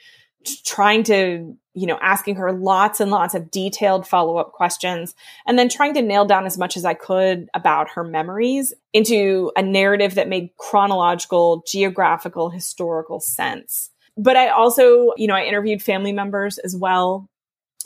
[0.66, 5.58] trying to, you know, asking her lots and lots of detailed follow up questions, and
[5.58, 9.62] then trying to nail down as much as I could about her memories into a
[9.62, 13.90] narrative that made chronological, geographical, historical sense.
[14.16, 17.28] But I also, you know, I interviewed family members as well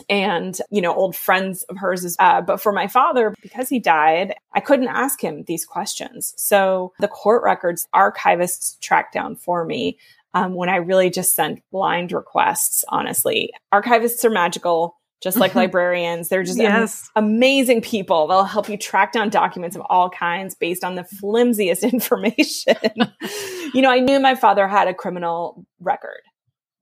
[0.10, 4.36] and you know old friends of hers uh, but for my father because he died
[4.54, 9.98] i couldn't ask him these questions so the court records archivists tracked down for me
[10.34, 16.30] um, when i really just sent blind requests honestly archivists are magical just like librarians
[16.30, 17.10] they're just yes.
[17.16, 21.04] am- amazing people they'll help you track down documents of all kinds based on the
[21.04, 22.76] flimsiest information
[23.74, 26.22] you know i knew my father had a criminal record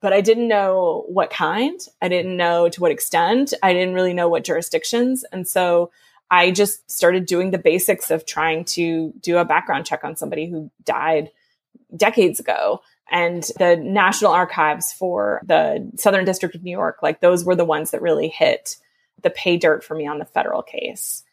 [0.01, 1.79] but I didn't know what kind.
[1.99, 3.55] I didn't know to what extent.
[3.63, 5.25] I didn't really know what jurisdictions.
[5.31, 5.89] And so
[6.29, 10.47] I just started doing the basics of trying to do a background check on somebody
[10.47, 11.31] who died
[11.95, 12.81] decades ago.
[13.11, 17.65] And the National Archives for the Southern District of New York, like those were the
[17.65, 18.77] ones that really hit
[19.21, 21.23] the pay dirt for me on the federal case.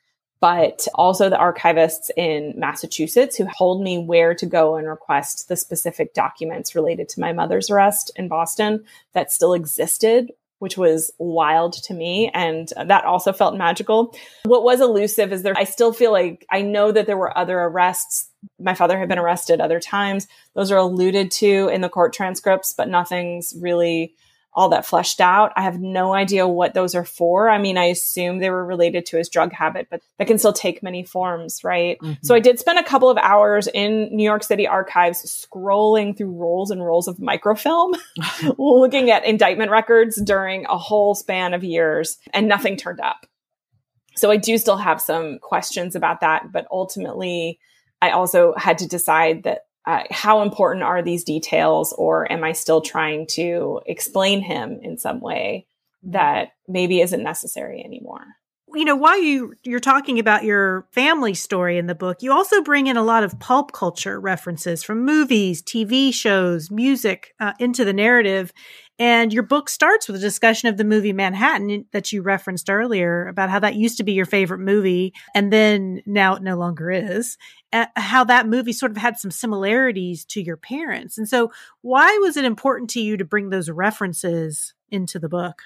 [0.41, 5.57] But also the archivists in Massachusetts who told me where to go and request the
[5.57, 10.33] specific documents related to my mother's arrest in Boston that still existed,
[10.63, 12.31] which was wild to me.
[12.33, 14.15] And that also felt magical.
[14.45, 17.59] What was elusive is there, I still feel like I know that there were other
[17.59, 18.31] arrests.
[18.61, 20.29] My father had been arrested other times.
[20.55, 24.15] Those are alluded to in the court transcripts, but nothing's really
[24.55, 25.53] all that fleshed out.
[25.57, 27.49] I have no idea what those are for.
[27.49, 30.53] I mean, I assume they were related to his drug habit, but that can still
[30.53, 31.99] take many forms, right?
[32.01, 32.15] Mm-hmm.
[32.23, 36.33] So I did spend a couple of hours in New York City archives scrolling through
[36.33, 37.95] rolls and rolls of microfilm,
[38.59, 43.27] looking at indictment records during a whole span of years, and nothing turned up.
[44.17, 47.59] So I do still have some questions about that, but ultimately,
[48.03, 52.53] I also had to decide that uh, how important are these details or am i
[52.53, 55.67] still trying to explain him in some way
[56.03, 58.25] that maybe isn't necessary anymore
[58.75, 62.63] you know while you you're talking about your family story in the book you also
[62.63, 67.85] bring in a lot of pulp culture references from movies tv shows music uh, into
[67.85, 68.53] the narrative
[68.99, 73.27] and your book starts with a discussion of the movie Manhattan that you referenced earlier
[73.27, 76.91] about how that used to be your favorite movie and then now it no longer
[76.91, 77.37] is.
[77.73, 81.19] Uh, how that movie sort of had some similarities to your parents.
[81.19, 85.63] And so, why was it important to you to bring those references into the book?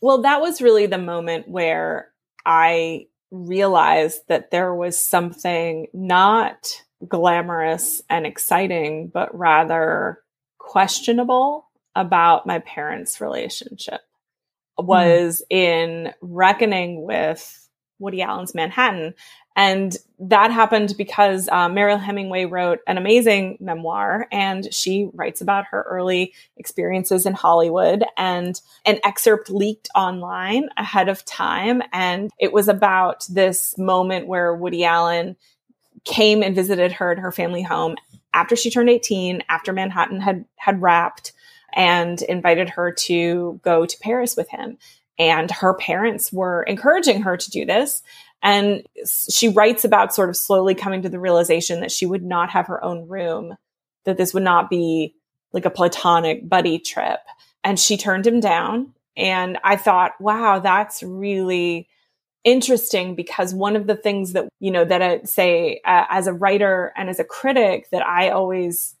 [0.00, 2.12] Well, that was really the moment where
[2.46, 10.20] I realized that there was something not glamorous and exciting, but rather
[10.58, 14.00] questionable about my parents' relationship
[14.78, 14.86] hmm.
[14.86, 15.56] was mm.
[15.56, 17.63] in reckoning with
[18.04, 19.14] Woody Allen's Manhattan.
[19.56, 25.82] And that happened because uh, Hemingway wrote an amazing memoir and she writes about her
[25.88, 28.04] early experiences in Hollywood.
[28.16, 31.82] And an excerpt leaked online ahead of time.
[31.92, 35.36] And it was about this moment where Woody Allen
[36.04, 37.96] came and visited her at her family home
[38.34, 41.32] after she turned 18, after Manhattan had had wrapped
[41.74, 44.78] and invited her to go to Paris with him.
[45.18, 48.02] And her parents were encouraging her to do this.
[48.42, 48.86] And
[49.28, 52.66] she writes about sort of slowly coming to the realization that she would not have
[52.66, 53.56] her own room,
[54.04, 55.14] that this would not be
[55.52, 57.20] like a platonic buddy trip.
[57.62, 58.92] And she turned him down.
[59.16, 61.88] And I thought, wow, that's really
[62.42, 66.32] interesting because one of the things that, you know, that I say uh, as a
[66.34, 68.94] writer and as a critic that I always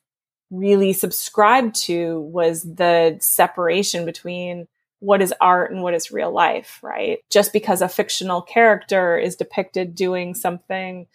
[0.50, 4.66] really subscribed to was the separation between
[5.04, 7.18] what is art and what is real life, right?
[7.30, 11.06] Just because a fictional character is depicted doing something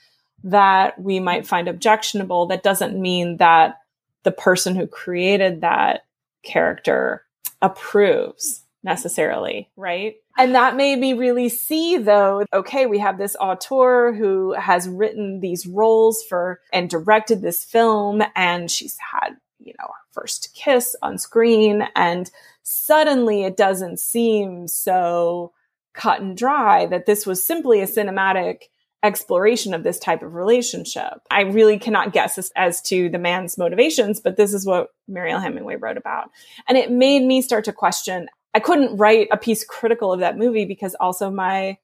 [0.43, 3.79] that we might find objectionable, that doesn't mean that
[4.23, 6.01] the person who created that
[6.43, 7.25] character
[7.61, 10.15] approves necessarily, right?
[10.37, 15.41] And that made me really see though, okay, we have this auteur who has written
[15.41, 20.95] these roles for and directed this film and she's had, you know, her first kiss
[21.01, 22.31] on screen and
[22.71, 25.51] suddenly it doesn't seem so
[25.95, 28.65] cut and dry that this was simply a cinematic
[29.01, 31.19] exploration of this type of relationship.
[31.31, 35.39] I really cannot guess as, as, to the man's motivations, but this is what Mariel
[35.39, 36.29] Hemingway wrote about.
[36.67, 38.27] And it made me start to question.
[38.53, 41.77] I couldn't write a piece critical of that movie because also my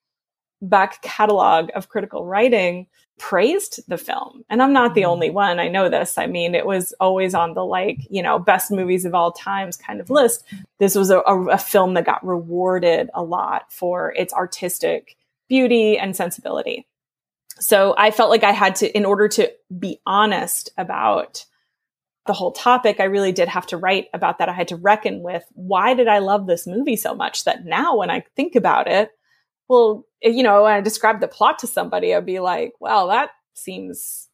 [0.61, 2.85] back catalog of critical writing
[3.17, 4.43] praised the film.
[4.49, 5.09] And I'm not the mm-hmm.
[5.09, 5.59] only one.
[5.59, 6.17] I know this.
[6.17, 9.77] I mean, it was always on the like, you know, best movies of all times
[9.77, 10.43] kind of list.
[10.79, 15.15] This was a, a, a film that got rewarded a lot for its artistic
[15.47, 16.87] beauty and sensibility.
[17.59, 21.45] So I felt like I had to, in order to be honest about
[22.25, 24.49] the whole topic, I really did have to write about that.
[24.49, 27.97] I had to reckon with why did I love this movie so much that now
[27.97, 29.11] when I think about it,
[29.69, 33.29] well, you know, when I describe the plot to somebody, I'd be like, well, that
[33.53, 34.27] seems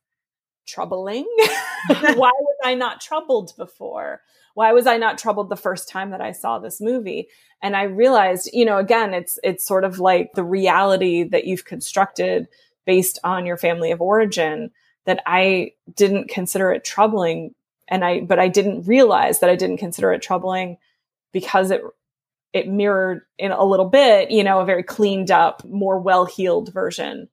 [0.67, 1.25] troubling.
[1.87, 4.21] Why was I not troubled before?
[4.53, 7.27] Why was I not troubled the first time that I saw this movie?
[7.61, 11.65] And I realized, you know, again, it's it's sort of like the reality that you've
[11.65, 12.47] constructed
[12.85, 14.71] based on your family of origin
[15.05, 17.53] that I didn't consider it troubling
[17.87, 20.77] and I but I didn't realize that I didn't consider it troubling
[21.31, 21.81] because it
[22.53, 26.73] it mirrored in a little bit, you know, a very cleaned up, more well heeled
[26.73, 27.29] version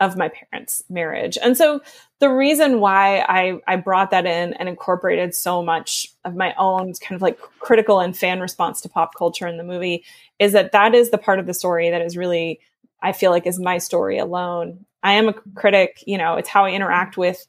[0.00, 1.36] of my parents' marriage.
[1.42, 1.80] And so
[2.20, 6.94] the reason why I, I brought that in and incorporated so much of my own
[6.94, 10.04] kind of like critical and fan response to pop culture in the movie
[10.38, 12.60] is that that is the part of the story that is really,
[13.02, 14.86] I feel like, is my story alone.
[15.02, 17.46] I am a critic, you know, it's how I interact with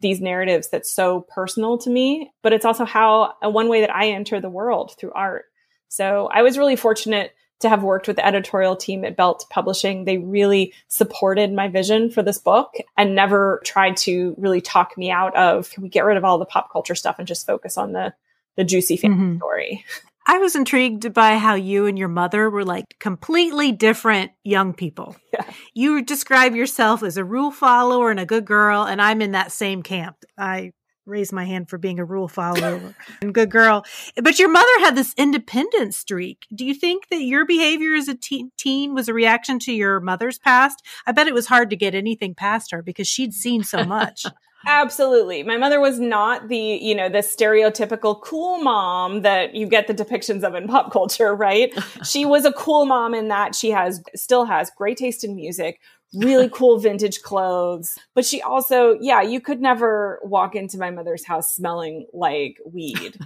[0.00, 3.94] these narratives that's so personal to me, but it's also how uh, one way that
[3.94, 5.44] I enter the world through art.
[5.92, 10.06] So I was really fortunate to have worked with the editorial team at Belt Publishing.
[10.06, 15.10] They really supported my vision for this book and never tried to really talk me
[15.10, 17.76] out of can we get rid of all the pop culture stuff and just focus
[17.76, 18.14] on the
[18.56, 19.36] the juicy family mm-hmm.
[19.36, 19.84] story.
[20.26, 25.14] I was intrigued by how you and your mother were like completely different young people.
[25.34, 25.44] Yeah.
[25.74, 29.52] You describe yourself as a rule follower and a good girl, and I'm in that
[29.52, 30.16] same camp.
[30.38, 30.72] I
[31.06, 33.84] raise my hand for being a rule follower and good girl.
[34.22, 36.46] But your mother had this independent streak.
[36.54, 40.00] Do you think that your behavior as a teen, teen was a reaction to your
[40.00, 40.84] mother's past?
[41.06, 44.24] I bet it was hard to get anything past her because she'd seen so much.
[44.66, 45.42] Absolutely.
[45.42, 49.94] My mother was not the, you know, the stereotypical cool mom that you get the
[49.94, 51.72] depictions of in pop culture, right?
[52.04, 55.80] she was a cool mom in that she has still has great taste in music,
[56.14, 57.98] really cool vintage clothes.
[58.14, 63.18] But she also, yeah, you could never walk into my mother's house smelling like weed.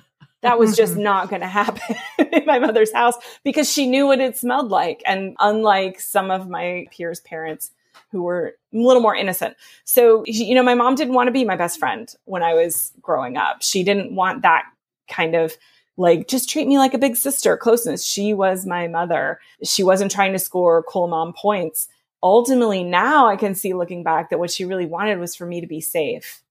[0.42, 1.96] That was just not going to happen
[2.32, 5.02] in my mother's house because she knew what it smelled like.
[5.06, 7.70] And unlike some of my peers' parents
[8.12, 9.56] who were a little more innocent.
[9.84, 12.92] So, you know, my mom didn't want to be my best friend when I was
[13.00, 13.62] growing up.
[13.62, 14.64] She didn't want that
[15.08, 15.56] kind of
[15.96, 18.04] like just treat me like a big sister closeness.
[18.04, 19.40] She was my mother.
[19.64, 21.88] She wasn't trying to score cool mom points
[22.26, 25.60] ultimately now I can see looking back that what she really wanted was for me
[25.60, 26.42] to be safe.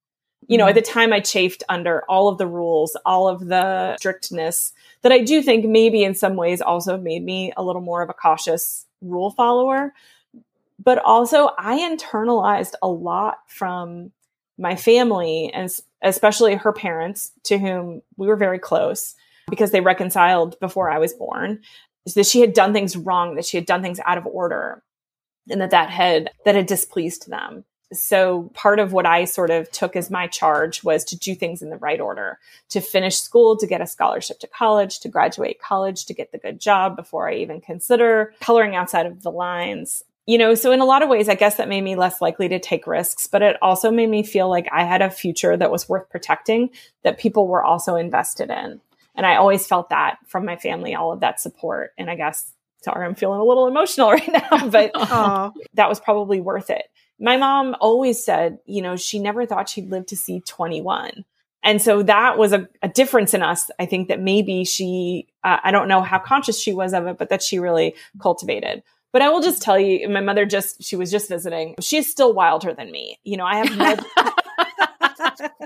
[0.48, 1.00] You know, at the mm-hmm.
[1.00, 5.42] time I chafed under all of the rules, all of the strictness that I do
[5.42, 9.32] think maybe in some ways also made me a little more of a cautious rule
[9.32, 9.94] follower.
[10.82, 14.12] But also I internalized a lot from
[14.58, 15.70] my family and
[16.02, 19.16] especially her parents to whom we were very close
[19.50, 21.62] because they reconciled before I was born
[22.16, 24.84] that she had done things wrong, that she had done things out of order
[25.50, 29.70] and that that had that had displeased them so part of what i sort of
[29.72, 32.40] took as my charge was to do things in the right order
[32.70, 36.38] to finish school to get a scholarship to college to graduate college to get the
[36.38, 40.80] good job before i even consider coloring outside of the lines you know, so in
[40.80, 43.44] a lot of ways, I guess that made me less likely to take risks, but
[43.44, 46.72] it also made me feel like I had a future that was worth protecting,
[47.04, 48.82] that people were also invested in.
[49.14, 51.94] And I always felt that from my family, all of that support.
[51.98, 52.52] And I guess,
[52.86, 54.92] sorry, I'm feeling a little emotional right now, but
[55.74, 56.84] that was probably worth it.
[57.20, 61.26] My mom always said, you know, she never thought she'd live to see 21.
[61.64, 63.72] And so that was a, a difference in us.
[63.80, 67.18] I think that maybe she, uh, I don't know how conscious she was of it,
[67.18, 68.84] but that she really cultivated.
[69.12, 71.76] But I will just tell you, my mother just, she was just visiting.
[71.80, 73.18] She's still wilder than me.
[73.24, 74.06] You know, I have,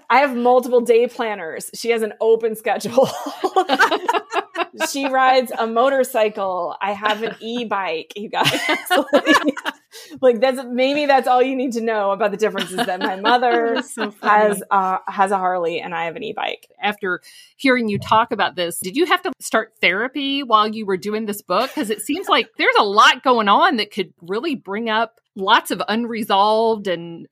[0.10, 1.70] I have multiple day planners.
[1.74, 3.10] She has an open schedule.
[4.92, 6.76] she rides a motorcycle.
[6.82, 8.52] I have an e-bike, you guys.
[10.22, 13.82] like, that's maybe that's all you need to know about the differences that my mother
[13.88, 16.68] so has uh, has a Harley and I have an e-bike.
[16.82, 17.22] After
[17.58, 21.26] hearing you talk about this, did you have to start therapy while you were doing
[21.26, 21.70] this book?
[21.74, 25.72] Because it seems like there's a lot going on that could really bring up lots
[25.72, 27.28] of unresolved and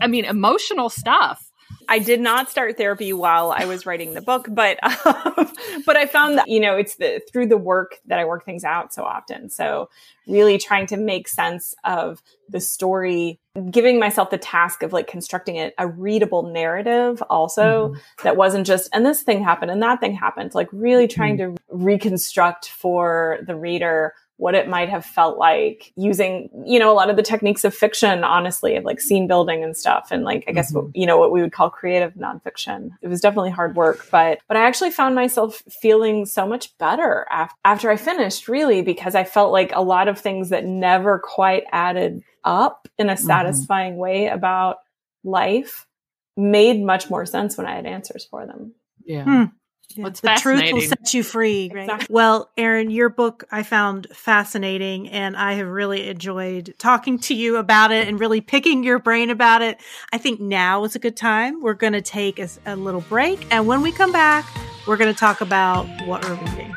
[0.00, 1.48] I mean emotional stuff.
[1.88, 5.52] I did not start therapy while I was writing the book, but um,
[5.86, 8.64] but I found that you know it's the through the work that I work things
[8.64, 9.50] out so often.
[9.50, 9.88] So
[10.26, 13.40] really trying to make sense of the story,
[13.70, 18.22] giving myself the task of like constructing it a readable narrative also mm-hmm.
[18.22, 20.54] that wasn't just and this thing happened and that thing happened.
[20.54, 21.54] Like really trying mm-hmm.
[21.54, 26.94] to reconstruct for the reader what it might have felt like using, you know, a
[26.94, 30.08] lot of the techniques of fiction, honestly, of like scene building and stuff.
[30.10, 30.86] And like, I guess, mm-hmm.
[30.86, 32.90] what, you know, what we would call creative nonfiction.
[33.02, 37.24] It was definitely hard work, but, but I actually found myself feeling so much better
[37.30, 41.20] af- after I finished, really, because I felt like a lot of things that never
[41.20, 43.24] quite added up in a mm-hmm.
[43.24, 44.00] satisfying mm-hmm.
[44.00, 44.78] way about
[45.22, 45.86] life
[46.36, 48.74] made much more sense when I had answers for them.
[49.04, 49.22] Yeah.
[49.22, 49.44] Hmm.
[49.96, 51.70] Yeah, the truth will set you free.
[51.72, 51.82] Right?
[51.82, 52.06] Exactly.
[52.10, 57.56] Well, Erin, your book I found fascinating, and I have really enjoyed talking to you
[57.56, 59.78] about it and really picking your brain about it.
[60.12, 61.60] I think now is a good time.
[61.60, 64.46] We're going to take a, a little break, and when we come back,
[64.86, 66.74] we're going to talk about what we're reading.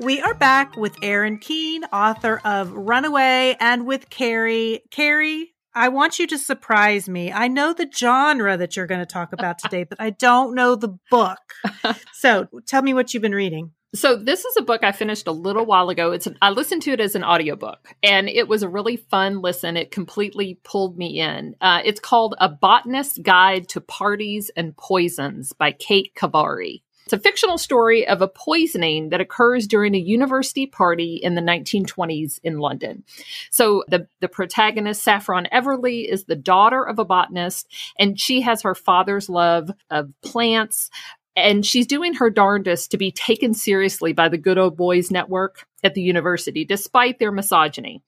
[0.00, 4.82] We are back with Erin Keane, author of Runaway, and with Carrie.
[4.90, 7.30] Carrie, I want you to surprise me.
[7.30, 10.74] I know the genre that you're going to talk about today, but I don't know
[10.74, 11.38] the book.
[12.14, 13.72] So tell me what you've been reading.
[13.94, 16.12] So this is a book I finished a little while ago.
[16.12, 19.40] It's an, I listened to it as an audiobook and it was a really fun
[19.40, 19.78] listen.
[19.78, 21.56] It completely pulled me in.
[21.62, 26.82] Uh, it's called A Botanist's Guide to Parties and Poisons by Kate Khavari.
[27.04, 31.40] It's a fictional story of a poisoning that occurs during a university party in the
[31.40, 33.02] 1920s in London.
[33.50, 37.66] So the, the protagonist, Saffron Everly, is the daughter of a botanist,
[37.98, 40.90] and she has her father's love of plants.
[41.34, 45.66] And she's doing her darndest to be taken seriously by the good old boys network
[45.82, 48.02] at the university, despite their misogyny.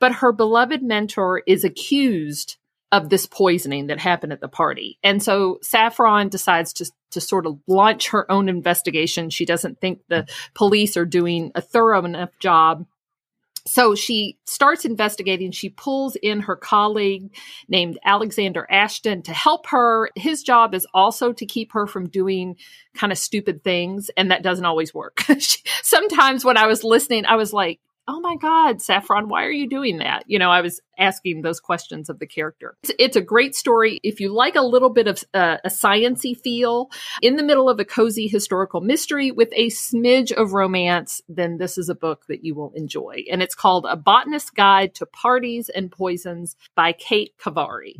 [0.00, 2.56] But her beloved mentor is accused
[2.94, 5.00] of this poisoning that happened at the party.
[5.02, 9.30] And so Saffron decides to, to sort of launch her own investigation.
[9.30, 12.86] She doesn't think the police are doing a thorough enough job.
[13.66, 15.50] So she starts investigating.
[15.50, 17.34] She pulls in her colleague
[17.66, 20.08] named Alexander Ashton to help her.
[20.14, 22.54] His job is also to keep her from doing
[22.94, 25.22] kind of stupid things, and that doesn't always work.
[25.82, 29.68] Sometimes when I was listening, I was like, oh my God, Saffron, why are you
[29.68, 30.24] doing that?
[30.26, 32.76] You know, I was asking those questions of the character.
[32.82, 33.98] It's, it's a great story.
[34.02, 36.90] If you like a little bit of uh, a sciency feel
[37.22, 41.78] in the middle of a cozy historical mystery with a smidge of romance, then this
[41.78, 43.24] is a book that you will enjoy.
[43.30, 47.96] And it's called A Botanist's Guide to Parties and Poisons by Kate Khavari.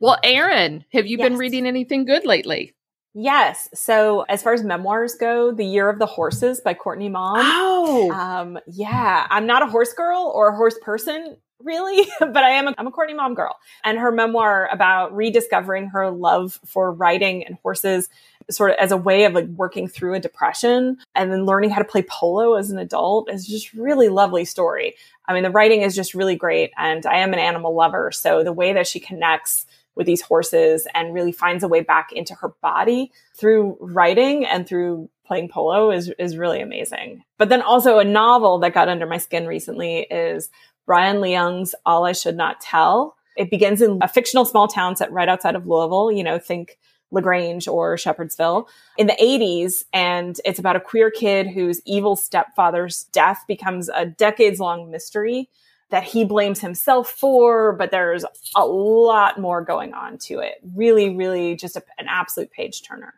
[0.00, 1.28] Well, Erin, have you yes.
[1.28, 2.74] been reading anything good lately?
[3.20, 3.68] Yes.
[3.74, 7.38] So as far as memoirs go, The Year of the Horses by Courtney Maum.
[7.40, 8.12] Oh.
[8.12, 9.26] Um, yeah.
[9.28, 12.86] I'm not a horse girl or a horse person really, but I am a, I'm
[12.86, 13.56] a Courtney Maum girl.
[13.82, 18.08] And her memoir about rediscovering her love for riding and horses
[18.50, 21.78] sort of as a way of like working through a depression and then learning how
[21.78, 24.94] to play polo as an adult is just really lovely story.
[25.26, 28.12] I mean, the writing is just really great and I am an animal lover.
[28.12, 29.66] So the way that she connects
[29.98, 34.66] with these horses and really finds a way back into her body through writing and
[34.66, 37.22] through playing polo is is really amazing.
[37.36, 40.48] But then also a novel that got under my skin recently is
[40.86, 43.16] Brian Leung's All I Should Not Tell.
[43.36, 46.78] It begins in a fictional small town set right outside of Louisville, you know, think
[47.10, 49.84] LaGrange or Shepherdsville in the 80s.
[49.92, 55.48] And it's about a queer kid whose evil stepfather's death becomes a decades long mystery
[55.90, 58.24] that he blames himself for, but there's
[58.54, 60.60] a lot more going on to it.
[60.74, 63.14] Really, really just a, an absolute page turner.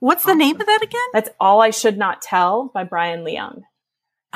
[0.00, 0.38] What's awesome.
[0.38, 1.08] the name of that again?
[1.12, 3.62] That's All I Should Not Tell by Brian Leung.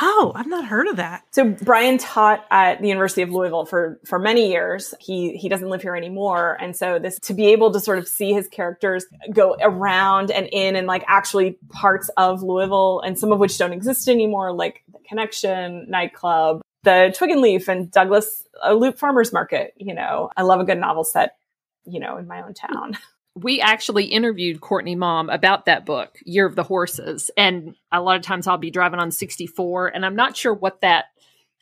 [0.00, 1.22] Oh, I've not heard of that.
[1.32, 4.94] So Brian taught at the University of Louisville for for many years.
[4.98, 8.08] He he doesn't live here anymore, and so this to be able to sort of
[8.08, 13.32] see his characters go around and in and like actually parts of Louisville, and some
[13.32, 18.44] of which don't exist anymore, like the Connection nightclub, the Twig and Leaf, and Douglass
[18.64, 19.74] uh, Loop Farmers Market.
[19.76, 21.36] You know, I love a good novel set.
[21.84, 22.96] You know, in my own town.
[23.34, 27.30] we actually interviewed Courtney Maum about that book, Year of the Horses.
[27.36, 30.82] And a lot of times I'll be driving on 64, and I'm not sure what
[30.82, 31.06] that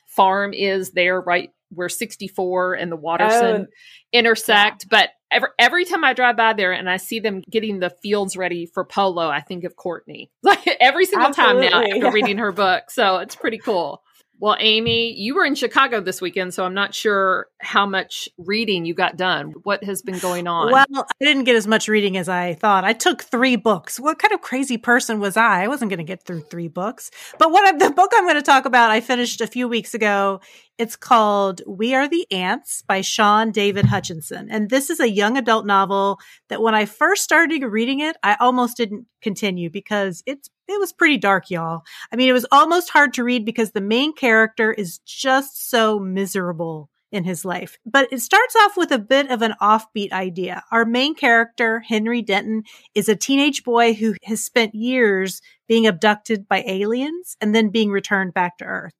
[0.06, 3.74] farm is there, right where 64 and the Watterson oh,
[4.12, 4.84] intersect.
[4.84, 4.88] Yeah.
[4.90, 8.36] But every, every time I drive by there and I see them getting the fields
[8.36, 10.30] ready for polo, I think of Courtney.
[10.42, 11.68] Like every single Absolutely.
[11.68, 12.90] time now after reading her book.
[12.90, 14.02] So it's pretty cool.
[14.40, 18.86] Well, Amy, you were in Chicago this weekend, so I'm not sure how much reading
[18.86, 19.52] you got done.
[19.64, 20.72] What has been going on?
[20.72, 22.82] Well, I didn't get as much reading as I thought.
[22.82, 24.00] I took three books.
[24.00, 25.64] What kind of crazy person was I?
[25.64, 27.10] I wasn't going to get through three books.
[27.38, 29.92] But what I, the book I'm going to talk about, I finished a few weeks
[29.92, 30.40] ago.
[30.78, 34.48] It's called We Are the Ants by Shaun David Hutchinson.
[34.50, 36.18] And this is a young adult novel
[36.48, 40.92] that when I first started reading it, I almost didn't continue because it's it was
[40.92, 41.82] pretty dark, y'all.
[42.12, 45.98] I mean, it was almost hard to read because the main character is just so
[45.98, 47.78] miserable in his life.
[47.84, 50.62] But it starts off with a bit of an offbeat idea.
[50.70, 52.62] Our main character, Henry Denton,
[52.94, 57.90] is a teenage boy who has spent years being abducted by aliens and then being
[57.90, 58.94] returned back to Earth.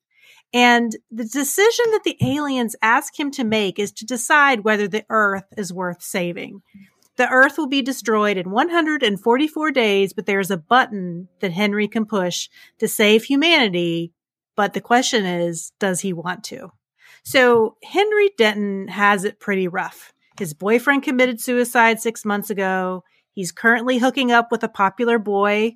[0.52, 5.04] And the decision that the aliens ask him to make is to decide whether the
[5.08, 6.62] Earth is worth saving.
[7.20, 12.06] The Earth will be destroyed in 144 days, but there's a button that Henry can
[12.06, 12.48] push
[12.78, 14.14] to save humanity.
[14.56, 16.72] But the question is, does he want to?
[17.22, 20.14] So Henry Denton has it pretty rough.
[20.38, 23.04] His boyfriend committed suicide six months ago.
[23.34, 25.74] He's currently hooking up with a popular boy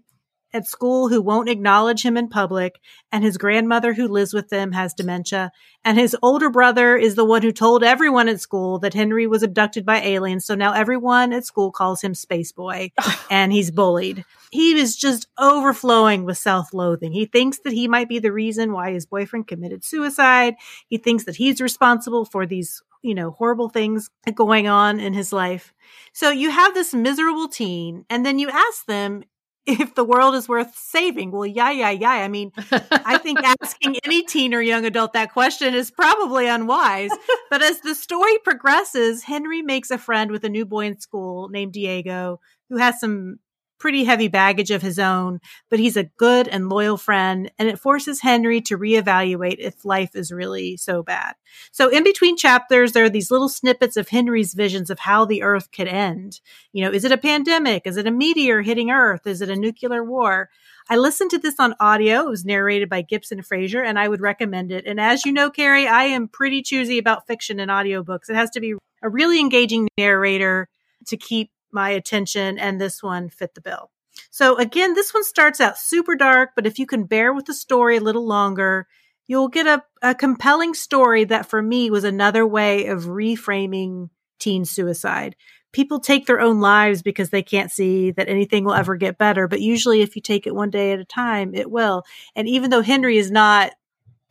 [0.55, 2.81] at school who won't acknowledge him in public,
[3.13, 5.53] and his grandmother who lives with them has dementia,
[5.85, 9.43] and his older brother is the one who told everyone at school that Henry was
[9.43, 12.93] abducted by aliens, so now everyone at school calls him Space Boy,
[13.31, 14.25] and he's bullied.
[14.51, 17.13] He is just overflowing with self-loathing.
[17.13, 20.55] He thinks that he might be the reason why his boyfriend committed suicide.
[20.87, 25.31] He thinks that he's responsible for these you know, horrible things going on in his
[25.31, 25.75] life.
[26.15, 29.25] So you have this miserable teen, and then you ask them
[29.67, 31.31] if the world is worth saving.
[31.31, 32.11] Well, yeah, yeah, yeah.
[32.11, 32.53] I mean,
[32.91, 37.11] I think asking any teen or young adult that question is probably unwise.
[37.51, 41.49] But as the story progresses, Henry makes a friend with a new boy in school
[41.49, 43.39] named Diego who has some
[43.79, 47.79] pretty heavy baggage of his own, but he's a good and loyal friend, and it
[47.79, 51.35] forces Henry to reevaluate if life is really so bad.
[51.73, 55.43] So, in between chapters, there are these little snippets of Henry's visions of how the
[55.43, 56.41] Earth could end.
[56.73, 57.87] You know, is it a pandemic?
[57.87, 59.27] Is it a meteor hitting Earth?
[59.27, 60.51] Is it a nuclear war?
[60.89, 62.21] I listened to this on audio.
[62.21, 64.85] It was narrated by Gibson Fraser, and I would recommend it.
[64.87, 68.29] And as you know, Carrie, I am pretty choosy about fiction and audiobooks.
[68.29, 70.69] It has to be a really engaging narrator
[71.07, 73.91] to keep my attention, and this one fit the bill.
[74.31, 77.55] So again, this one starts out super dark, but if you can bear with the
[77.55, 78.87] story a little longer,
[79.27, 84.65] you'll get a, a compelling story that for me was another way of reframing teen
[84.65, 85.37] suicide.
[85.73, 89.49] People take their own lives because they can't see that anything will ever get better.
[89.49, 92.05] But usually, if you take it one day at a time, it will.
[92.37, 93.73] And even though Henry is not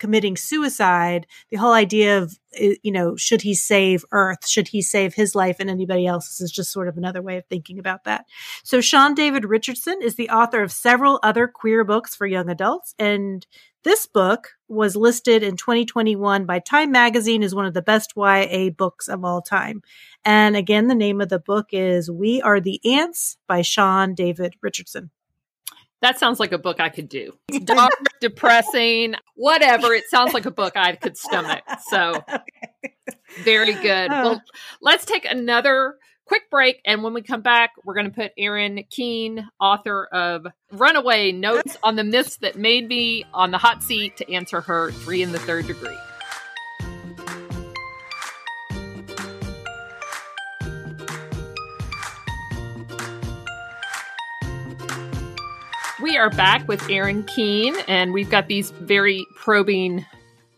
[0.04, 4.46] committing suicide, the whole idea of, uh, you know, should he save Earth?
[4.46, 7.46] Should he save his life and anybody else's is just sort of another way of
[7.46, 8.26] thinking about that.
[8.66, 12.94] So Sean David Richardson is the author of several other queer books for young adults.
[13.00, 13.48] And
[13.86, 18.72] this book was listed in 2021 by Time Magazine as one of the best YA
[18.72, 19.84] books of all time.
[20.26, 24.56] And again, the name of the book is We Are the Ants by Sean David
[24.62, 25.12] Richardson.
[26.04, 27.32] That sounds like a book I could do.
[27.48, 29.94] It's dark, depressing, whatever.
[29.94, 31.64] It sounds like a book I could stomach.
[31.88, 32.22] So,
[33.46, 34.12] very good.
[34.12, 34.24] Oh.
[34.24, 34.42] Well,
[34.82, 35.96] let's take another
[36.26, 36.82] quick break.
[36.86, 41.78] And when we come back, we're going to put Erin Keane, author of Runaway Notes
[41.84, 45.32] on the Myths That Made Me, on the hot seat to answer her three in
[45.32, 45.98] the third degree.
[56.14, 60.06] We are back with Erin Keane, and we've got these very probing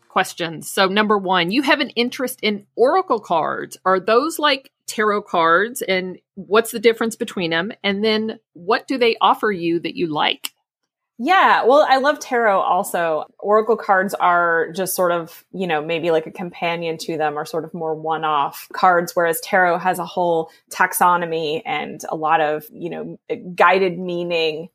[0.09, 0.69] questions.
[0.69, 3.77] So, number one, you have an interest in oracle cards.
[3.85, 7.71] Are those like tarot cards, and what's the difference between them?
[7.85, 10.51] And then, what do they offer you that you like?
[11.17, 13.23] Yeah, well, I love tarot also.
[13.39, 17.45] Oracle cards are just sort of, you know, maybe like a companion to them or
[17.45, 22.41] sort of more one off cards, whereas tarot has a whole taxonomy and a lot
[22.41, 23.17] of, you know,
[23.55, 24.67] guided meaning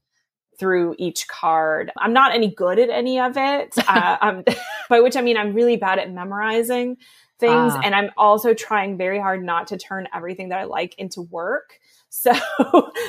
[0.60, 1.90] through each card.
[1.98, 4.42] I'm not any good at any of it, uh,
[4.88, 6.98] by which I mean I'm really bad at memorizing
[7.40, 7.72] things.
[7.74, 7.80] Ah.
[7.82, 11.72] And I'm also trying very hard not to turn everything that I like into work.
[12.12, 12.32] So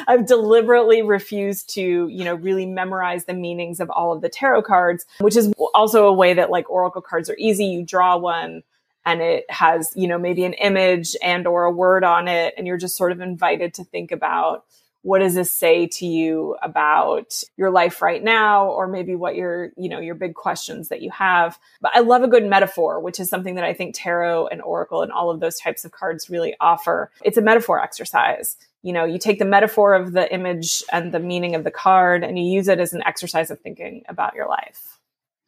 [0.07, 4.61] I've deliberately refused to, you know, really memorize the meanings of all of the tarot
[4.61, 7.65] cards, which is also a way that like oracle cards are easy.
[7.65, 8.61] You draw one
[9.03, 12.67] and it has, you know, maybe an image and or a word on it and
[12.67, 14.65] you're just sort of invited to think about
[15.03, 19.71] what does this say to you about your life right now or maybe what your
[19.77, 23.19] you know your big questions that you have but i love a good metaphor which
[23.19, 26.29] is something that i think tarot and oracle and all of those types of cards
[26.29, 30.83] really offer it's a metaphor exercise you know, you take the metaphor of the image
[30.91, 34.03] and the meaning of the card and you use it as an exercise of thinking
[34.09, 34.99] about your life.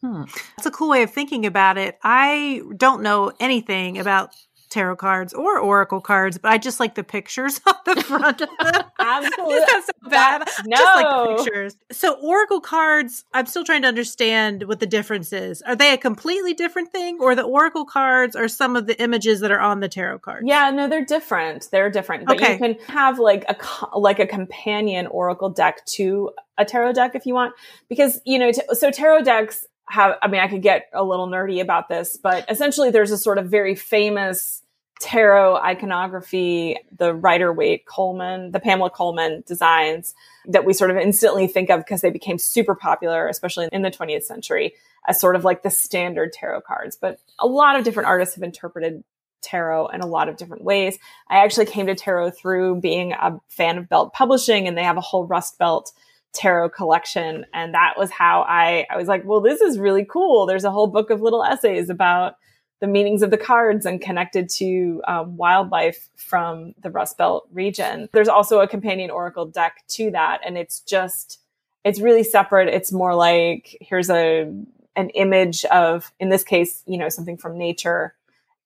[0.02, 0.24] Hmm.
[0.58, 1.98] That's a cool way of thinking about it.
[2.04, 4.36] I don't know anything about
[4.74, 8.50] tarot cards or oracle cards, but I just like the pictures on the front of
[8.60, 8.84] them.
[9.00, 9.60] Absolutely.
[9.60, 10.42] That's so bad.
[10.42, 10.78] That, no.
[10.78, 11.78] Just like pictures.
[11.92, 15.62] So oracle cards, I'm still trying to understand what the difference is.
[15.62, 19.42] Are they a completely different thing or the oracle cards are some of the images
[19.42, 20.46] that are on the tarot cards?
[20.48, 21.70] Yeah, no, they're different.
[21.72, 22.26] They're different.
[22.26, 22.54] But okay.
[22.54, 27.26] you can have like a like a companion oracle deck to a tarot deck if
[27.26, 27.54] you want
[27.90, 31.28] because you know t- so tarot decks have I mean I could get a little
[31.28, 34.63] nerdy about this, but essentially there's a sort of very famous
[35.04, 40.14] tarot iconography, the Rider Waite Colman, the Pamela Colman designs
[40.48, 43.92] that we sort of instantly think of because they became super popular, especially in the
[43.92, 44.74] 20th century,
[45.06, 46.96] as sort of like the standard tarot cards.
[46.96, 49.04] But a lot of different artists have interpreted
[49.42, 50.98] tarot in a lot of different ways.
[51.28, 54.96] I actually came to tarot through being a fan of Belt Publishing, and they have
[54.96, 55.92] a whole Rust Belt
[56.32, 57.46] tarot collection.
[57.54, 60.46] And that was how I, I was like, well, this is really cool.
[60.46, 62.36] There's a whole book of little essays about
[62.84, 68.10] the meanings of the cards and connected to um, wildlife from the Rust Belt region.
[68.12, 71.40] There's also a companion oracle deck to that, and it's just
[71.86, 72.68] it's really separate.
[72.68, 74.54] It's more like here's a
[74.98, 78.16] an image of, in this case, you know, something from nature,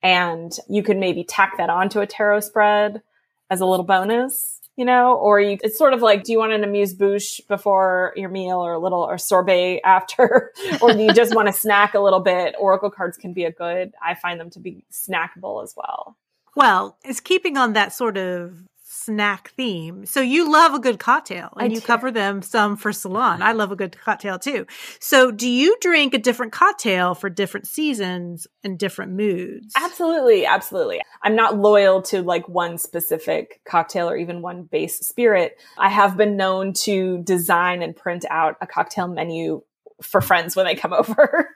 [0.01, 3.03] and you could maybe tack that onto a tarot spread
[3.51, 6.53] as a little bonus you know, or you, it's sort of like, do you want
[6.53, 11.11] an amuse bouche before your meal or a little or sorbet after, or do you
[11.13, 12.55] just want to snack a little bit?
[12.57, 16.15] Oracle cards can be a good, I find them to be snackable as well.
[16.55, 18.63] Well, it's keeping on that sort of
[19.07, 20.05] snack theme.
[20.05, 21.87] So you love a good cocktail and I you do.
[21.87, 23.41] cover them some for Salon.
[23.41, 23.57] I mm-hmm.
[23.59, 24.67] love a good cocktail too.
[24.99, 29.73] So do you drink a different cocktail for different seasons and different moods?
[29.77, 30.45] Absolutely.
[30.45, 31.01] Absolutely.
[31.23, 35.57] I'm not loyal to like one specific cocktail or even one base spirit.
[35.77, 39.61] I have been known to design and print out a cocktail menu
[40.01, 41.55] for friends when they come over.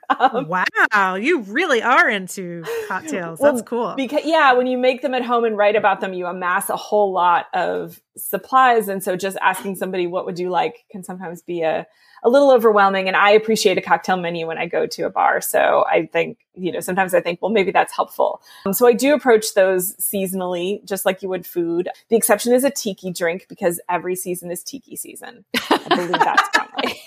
[0.93, 3.39] Wow, you really are into cocktails.
[3.39, 3.93] That's well, cool.
[3.95, 6.75] Because yeah, when you make them at home and write about them, you amass a
[6.75, 11.41] whole lot of supplies, and so just asking somebody what would you like can sometimes
[11.41, 11.87] be a
[12.23, 13.07] a little overwhelming.
[13.07, 16.37] And I appreciate a cocktail menu when I go to a bar, so I think
[16.55, 18.41] you know sometimes I think well maybe that's helpful.
[18.65, 21.89] Um, so I do approach those seasonally, just like you would food.
[22.09, 25.45] The exception is a tiki drink because every season is tiki season.
[25.69, 27.01] I believe that's strongly.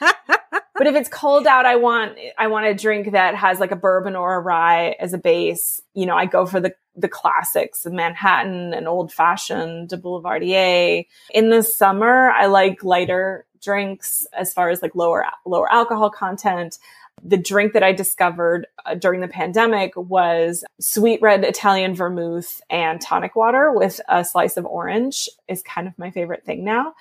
[0.74, 3.76] but if it's cold out, I want I want a drink that has like a
[3.76, 5.82] bourbon or a rye as a base.
[5.94, 11.04] You know, I go for the the classics, of Manhattan and old fashioned, de Boulevardier.
[11.30, 16.78] In the summer, I like lighter drinks as far as like lower lower alcohol content.
[17.22, 23.00] The drink that I discovered uh, during the pandemic was sweet red Italian vermouth and
[23.00, 26.94] tonic water with a slice of orange is kind of my favorite thing now.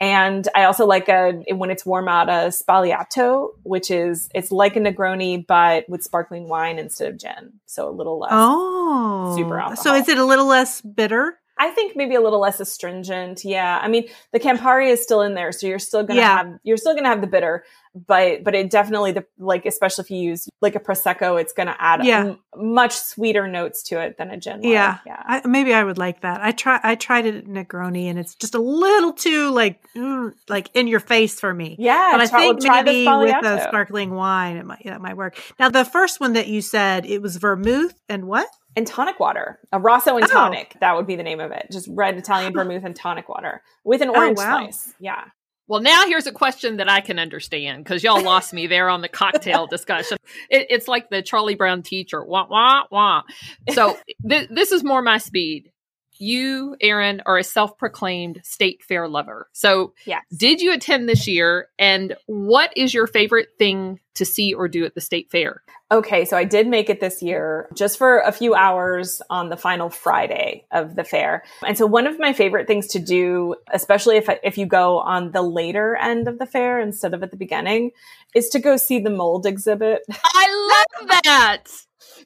[0.00, 4.76] And I also like a when it's warm out a sbagliato, which is it's like
[4.76, 8.30] a Negroni but with sparkling wine instead of gin, so a little less.
[8.32, 9.82] Oh, super alcohol.
[9.82, 11.38] So is it a little less bitter?
[11.58, 13.44] I think maybe a little less astringent.
[13.44, 13.80] Yeah.
[13.82, 15.50] I mean, the Campari is still in there.
[15.50, 16.36] So you're still to yeah.
[16.36, 17.64] have, you're still going to have the bitter,
[17.94, 21.66] but, but it definitely, the, like, especially if you use like a Prosecco, it's going
[21.66, 22.20] to add yeah.
[22.20, 24.62] m- much sweeter notes to it than a gin.
[24.62, 24.98] Yeah.
[25.06, 25.22] Yeah.
[25.24, 26.40] I, maybe I would like that.
[26.42, 30.32] I try, I tried it at Negroni and it's just a little too like, mm,
[30.48, 31.76] like in your face for me.
[31.78, 32.10] Yeah.
[32.12, 35.38] But I think maybe with a sparkling wine, it might, it might work.
[35.58, 38.48] Now, the first one that you said, it was vermouth and what?
[38.78, 40.28] and tonic water, a Rosso and oh.
[40.28, 40.76] tonic.
[40.80, 41.66] That would be the name of it.
[41.70, 44.58] Just red Italian vermouth and tonic water with an oh, orange oh, wow.
[44.58, 44.94] slice.
[45.00, 45.24] Yeah.
[45.68, 49.02] Well, now here's a question that I can understand because y'all lost me there on
[49.02, 50.16] the cocktail discussion.
[50.50, 53.22] It, it's like the Charlie Brown teacher, wah wah wah.
[53.70, 53.96] So
[54.28, 55.70] th- this is more my speed.
[56.18, 59.48] You, Erin, are a self proclaimed state fair lover.
[59.52, 60.22] So, Yes.
[60.36, 61.68] did you attend this year?
[61.78, 65.62] And what is your favorite thing to see or do at the state fair?
[65.90, 69.56] Okay, so I did make it this year just for a few hours on the
[69.56, 71.44] final Friday of the fair.
[71.66, 75.30] And so one of my favorite things to do, especially if if you go on
[75.30, 77.92] the later end of the fair instead of at the beginning,
[78.34, 81.64] is to go see the mold exhibit I love that.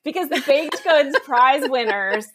[0.04, 2.26] Because the baked goods prize winners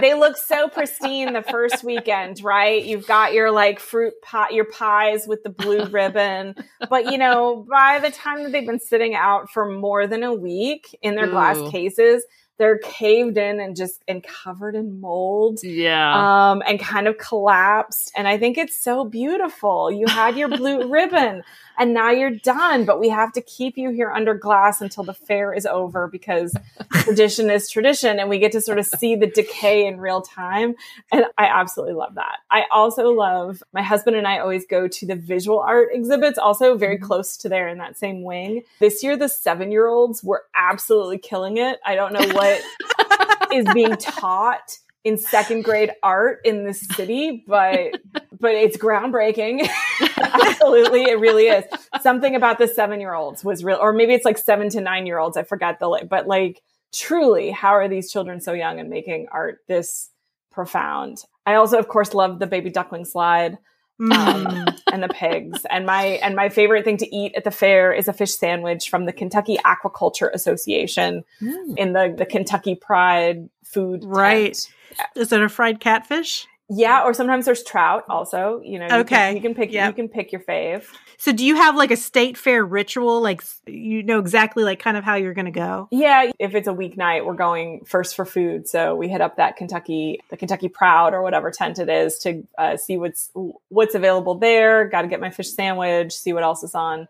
[0.00, 4.64] they look so pristine the first weekend right you've got your like fruit pot your
[4.64, 6.54] pies with the blue ribbon
[6.88, 10.32] but you know by the time that they've been sitting out for more than a
[10.34, 12.24] week in their glass cases
[12.58, 16.50] they're caved in and just and covered in mold Yeah.
[16.50, 18.12] um, and kind of collapsed.
[18.14, 19.90] And I think it's so beautiful.
[19.90, 21.42] You had your blue ribbon
[21.80, 25.14] and now you're done, but we have to keep you here under glass until the
[25.14, 26.54] fair is over because
[26.92, 30.74] tradition is tradition and we get to sort of see the decay in real time.
[31.10, 32.40] And I absolutely love that.
[32.50, 36.76] I also love my husband and I always go to the visual art exhibits, also
[36.76, 37.06] very mm-hmm.
[37.06, 38.62] close to there in that same wing.
[38.78, 41.80] This year, the seven year olds were absolutely killing it.
[41.86, 42.62] I don't know what
[43.54, 48.00] is being taught in second grade art in this city, but
[48.40, 49.68] but it's groundbreaking.
[50.16, 51.64] Absolutely, it really is.
[52.00, 55.06] Something about the seven year olds was real, or maybe it's like seven to nine
[55.06, 55.36] year olds.
[55.36, 59.28] I forgot the like, but like truly, how are these children so young and making
[59.32, 60.10] art this
[60.50, 61.24] profound?
[61.46, 63.58] I also, of course, love the baby duckling slide.
[64.00, 65.64] Um, and the pigs.
[65.70, 68.88] And my and my favorite thing to eat at the fair is a fish sandwich
[68.90, 71.78] from the Kentucky Aquaculture Association Mm.
[71.78, 74.04] in the the Kentucky Pride food.
[74.04, 74.54] Right.
[74.54, 75.08] tent.
[75.16, 76.46] Is it a fried catfish?
[76.72, 78.62] Yeah, or sometimes there's trout also.
[78.64, 79.16] You know, you Okay.
[79.16, 79.72] Can, you can pick.
[79.72, 79.88] Yep.
[79.88, 80.84] You can pick your fave.
[81.16, 83.20] So do you have like a state fair ritual?
[83.20, 85.88] Like you know exactly like kind of how you're going to go?
[85.90, 88.68] Yeah, if it's a weeknight, we're going first for food.
[88.68, 92.46] So we hit up that Kentucky, the Kentucky Proud or whatever tent it is to
[92.56, 93.30] uh, see what's
[93.68, 94.88] what's available there.
[94.88, 97.08] Got to get my fish sandwich, see what else is on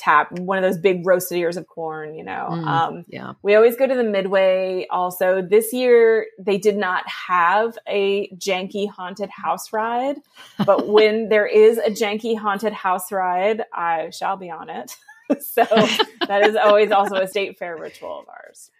[0.00, 0.32] tap.
[0.38, 2.48] One of those big roasted ears of corn, you know.
[2.50, 2.66] Mm.
[2.66, 3.34] Um, Yeah.
[3.42, 4.86] we always go to the Midway.
[4.90, 10.16] Also, this year they did not have a janky haunted house ride,
[10.64, 14.96] but when there is a janky haunted house ride, I shall be on it.
[15.40, 15.64] so
[16.26, 18.70] that is always also a state fair ritual of ours.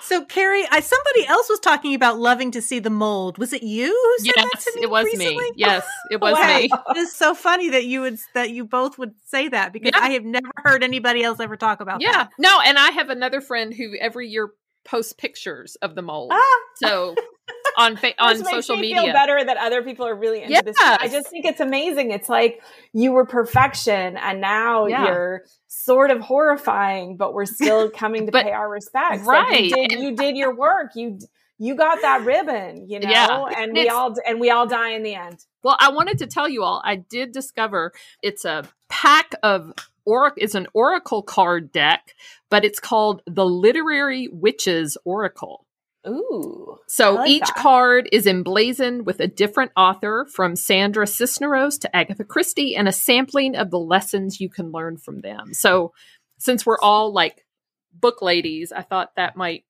[0.00, 3.38] So Carrie, I somebody else was talking about loving to see the mold.
[3.38, 5.34] Was it you who said that Yes, to me it was recently?
[5.36, 5.52] me.
[5.56, 6.46] Yes, it was Wow.
[6.58, 6.70] me.
[6.90, 10.02] It is so funny that you would that you both would say that because Yeah.
[10.02, 12.12] I have never heard anybody else ever talk about Yeah.
[12.12, 12.30] that.
[12.38, 14.50] No, and I have another friend who every year
[14.84, 16.30] posts pictures of the mold.
[16.32, 16.42] Ah,
[16.76, 17.14] So
[17.78, 19.02] on fa- on makes social me media.
[19.02, 20.76] feel better that other people are really into this.
[20.80, 22.10] I just think it's amazing.
[22.10, 22.62] It's like
[22.92, 25.06] you were perfection, and now Yeah.
[25.06, 29.26] you're sort of horrifying, but we're still coming to But- pay our respects.
[29.26, 29.64] Like, right.
[29.64, 30.92] you did you did your work.
[30.94, 31.18] You
[31.58, 33.44] you got that ribbon, you know, Yeah.
[33.46, 35.38] and And we it's- all and we all die in the end.
[35.62, 39.72] Well, I wanted to tell you all, I did discover it's a pack of
[40.04, 42.14] oracle it's an oracle card deck,
[42.50, 45.66] but it's called the Literary Witches Oracle.
[46.06, 46.78] Ooh.
[46.86, 47.56] So like each that.
[47.56, 52.92] card is emblazoned with a different author from Sandra Cisneros to Agatha Christie and a
[52.92, 55.54] sampling of the lessons you can learn from them.
[55.54, 55.92] So
[56.38, 57.44] since we're all like
[57.92, 59.64] book ladies, I thought that might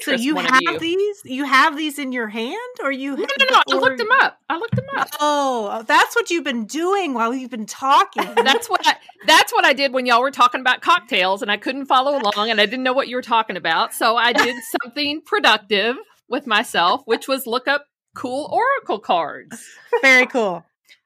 [0.00, 0.78] So you have you.
[0.78, 1.22] these?
[1.24, 3.16] You have these in your hand, or you?
[3.16, 3.62] no, no, no.
[3.70, 4.38] I looked them up.
[4.48, 5.08] I looked them up.
[5.18, 8.24] Oh, uh, that's what you've been doing while you've been talking.
[8.36, 11.56] That's what I, that's what I did when y'all were talking about cocktails and I
[11.56, 13.92] couldn't follow along and I didn't know what you were talking about.
[13.92, 15.96] So I did something productive
[16.28, 19.62] with myself, which was look up cool oracle cards.
[20.02, 20.64] Very cool.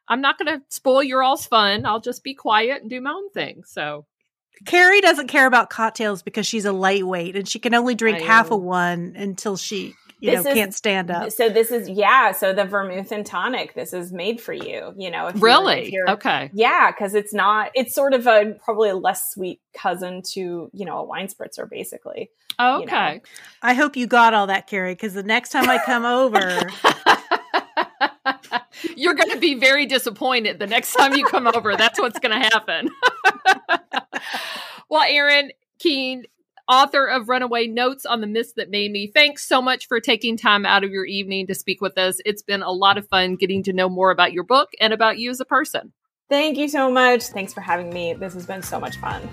[0.09, 1.87] I'm not going to spoil your all's fun.
[1.87, 3.63] I'll just be quiet and do my own thing.
[3.65, 4.07] So
[4.65, 8.25] Carrie doesn't care about cocktails because she's a lightweight and she can only drink I
[8.25, 8.57] half a know.
[8.59, 11.33] one until she, you This know, is- can't stand up.
[11.33, 12.31] So this is yeah.
[12.33, 13.75] So the vermouth and tonic.
[13.75, 14.95] This is made for you.
[14.97, 16.51] You know, if you're- if really, you're- okay.
[16.55, 17.71] Yeah, because it's not.
[17.75, 21.69] It's sort of a probably a less sweet cousin to you know a wine spritzer,
[21.69, 22.31] basically.
[22.61, 22.81] Okay.
[22.83, 22.87] you
[23.17, 23.21] know.
[23.63, 26.39] I hope you got all that, Carrie, because the next time I come over,
[28.97, 31.77] You're going to be very disappointed the next time you come over.
[31.77, 32.91] That's what's going to happen.
[34.89, 36.25] well, Erin Keane,
[36.69, 40.37] author of Runaway Notes on the Myths That Made Me, thanks so much for taking
[40.37, 42.21] time out of your evening to speak with us.
[42.25, 45.19] It's been a lot of fun getting to know more about your book and about
[45.19, 45.93] you as a person.
[46.29, 47.25] Thank you so much.
[47.25, 48.15] Thanks for having me.
[48.15, 49.29] This has been so much fun.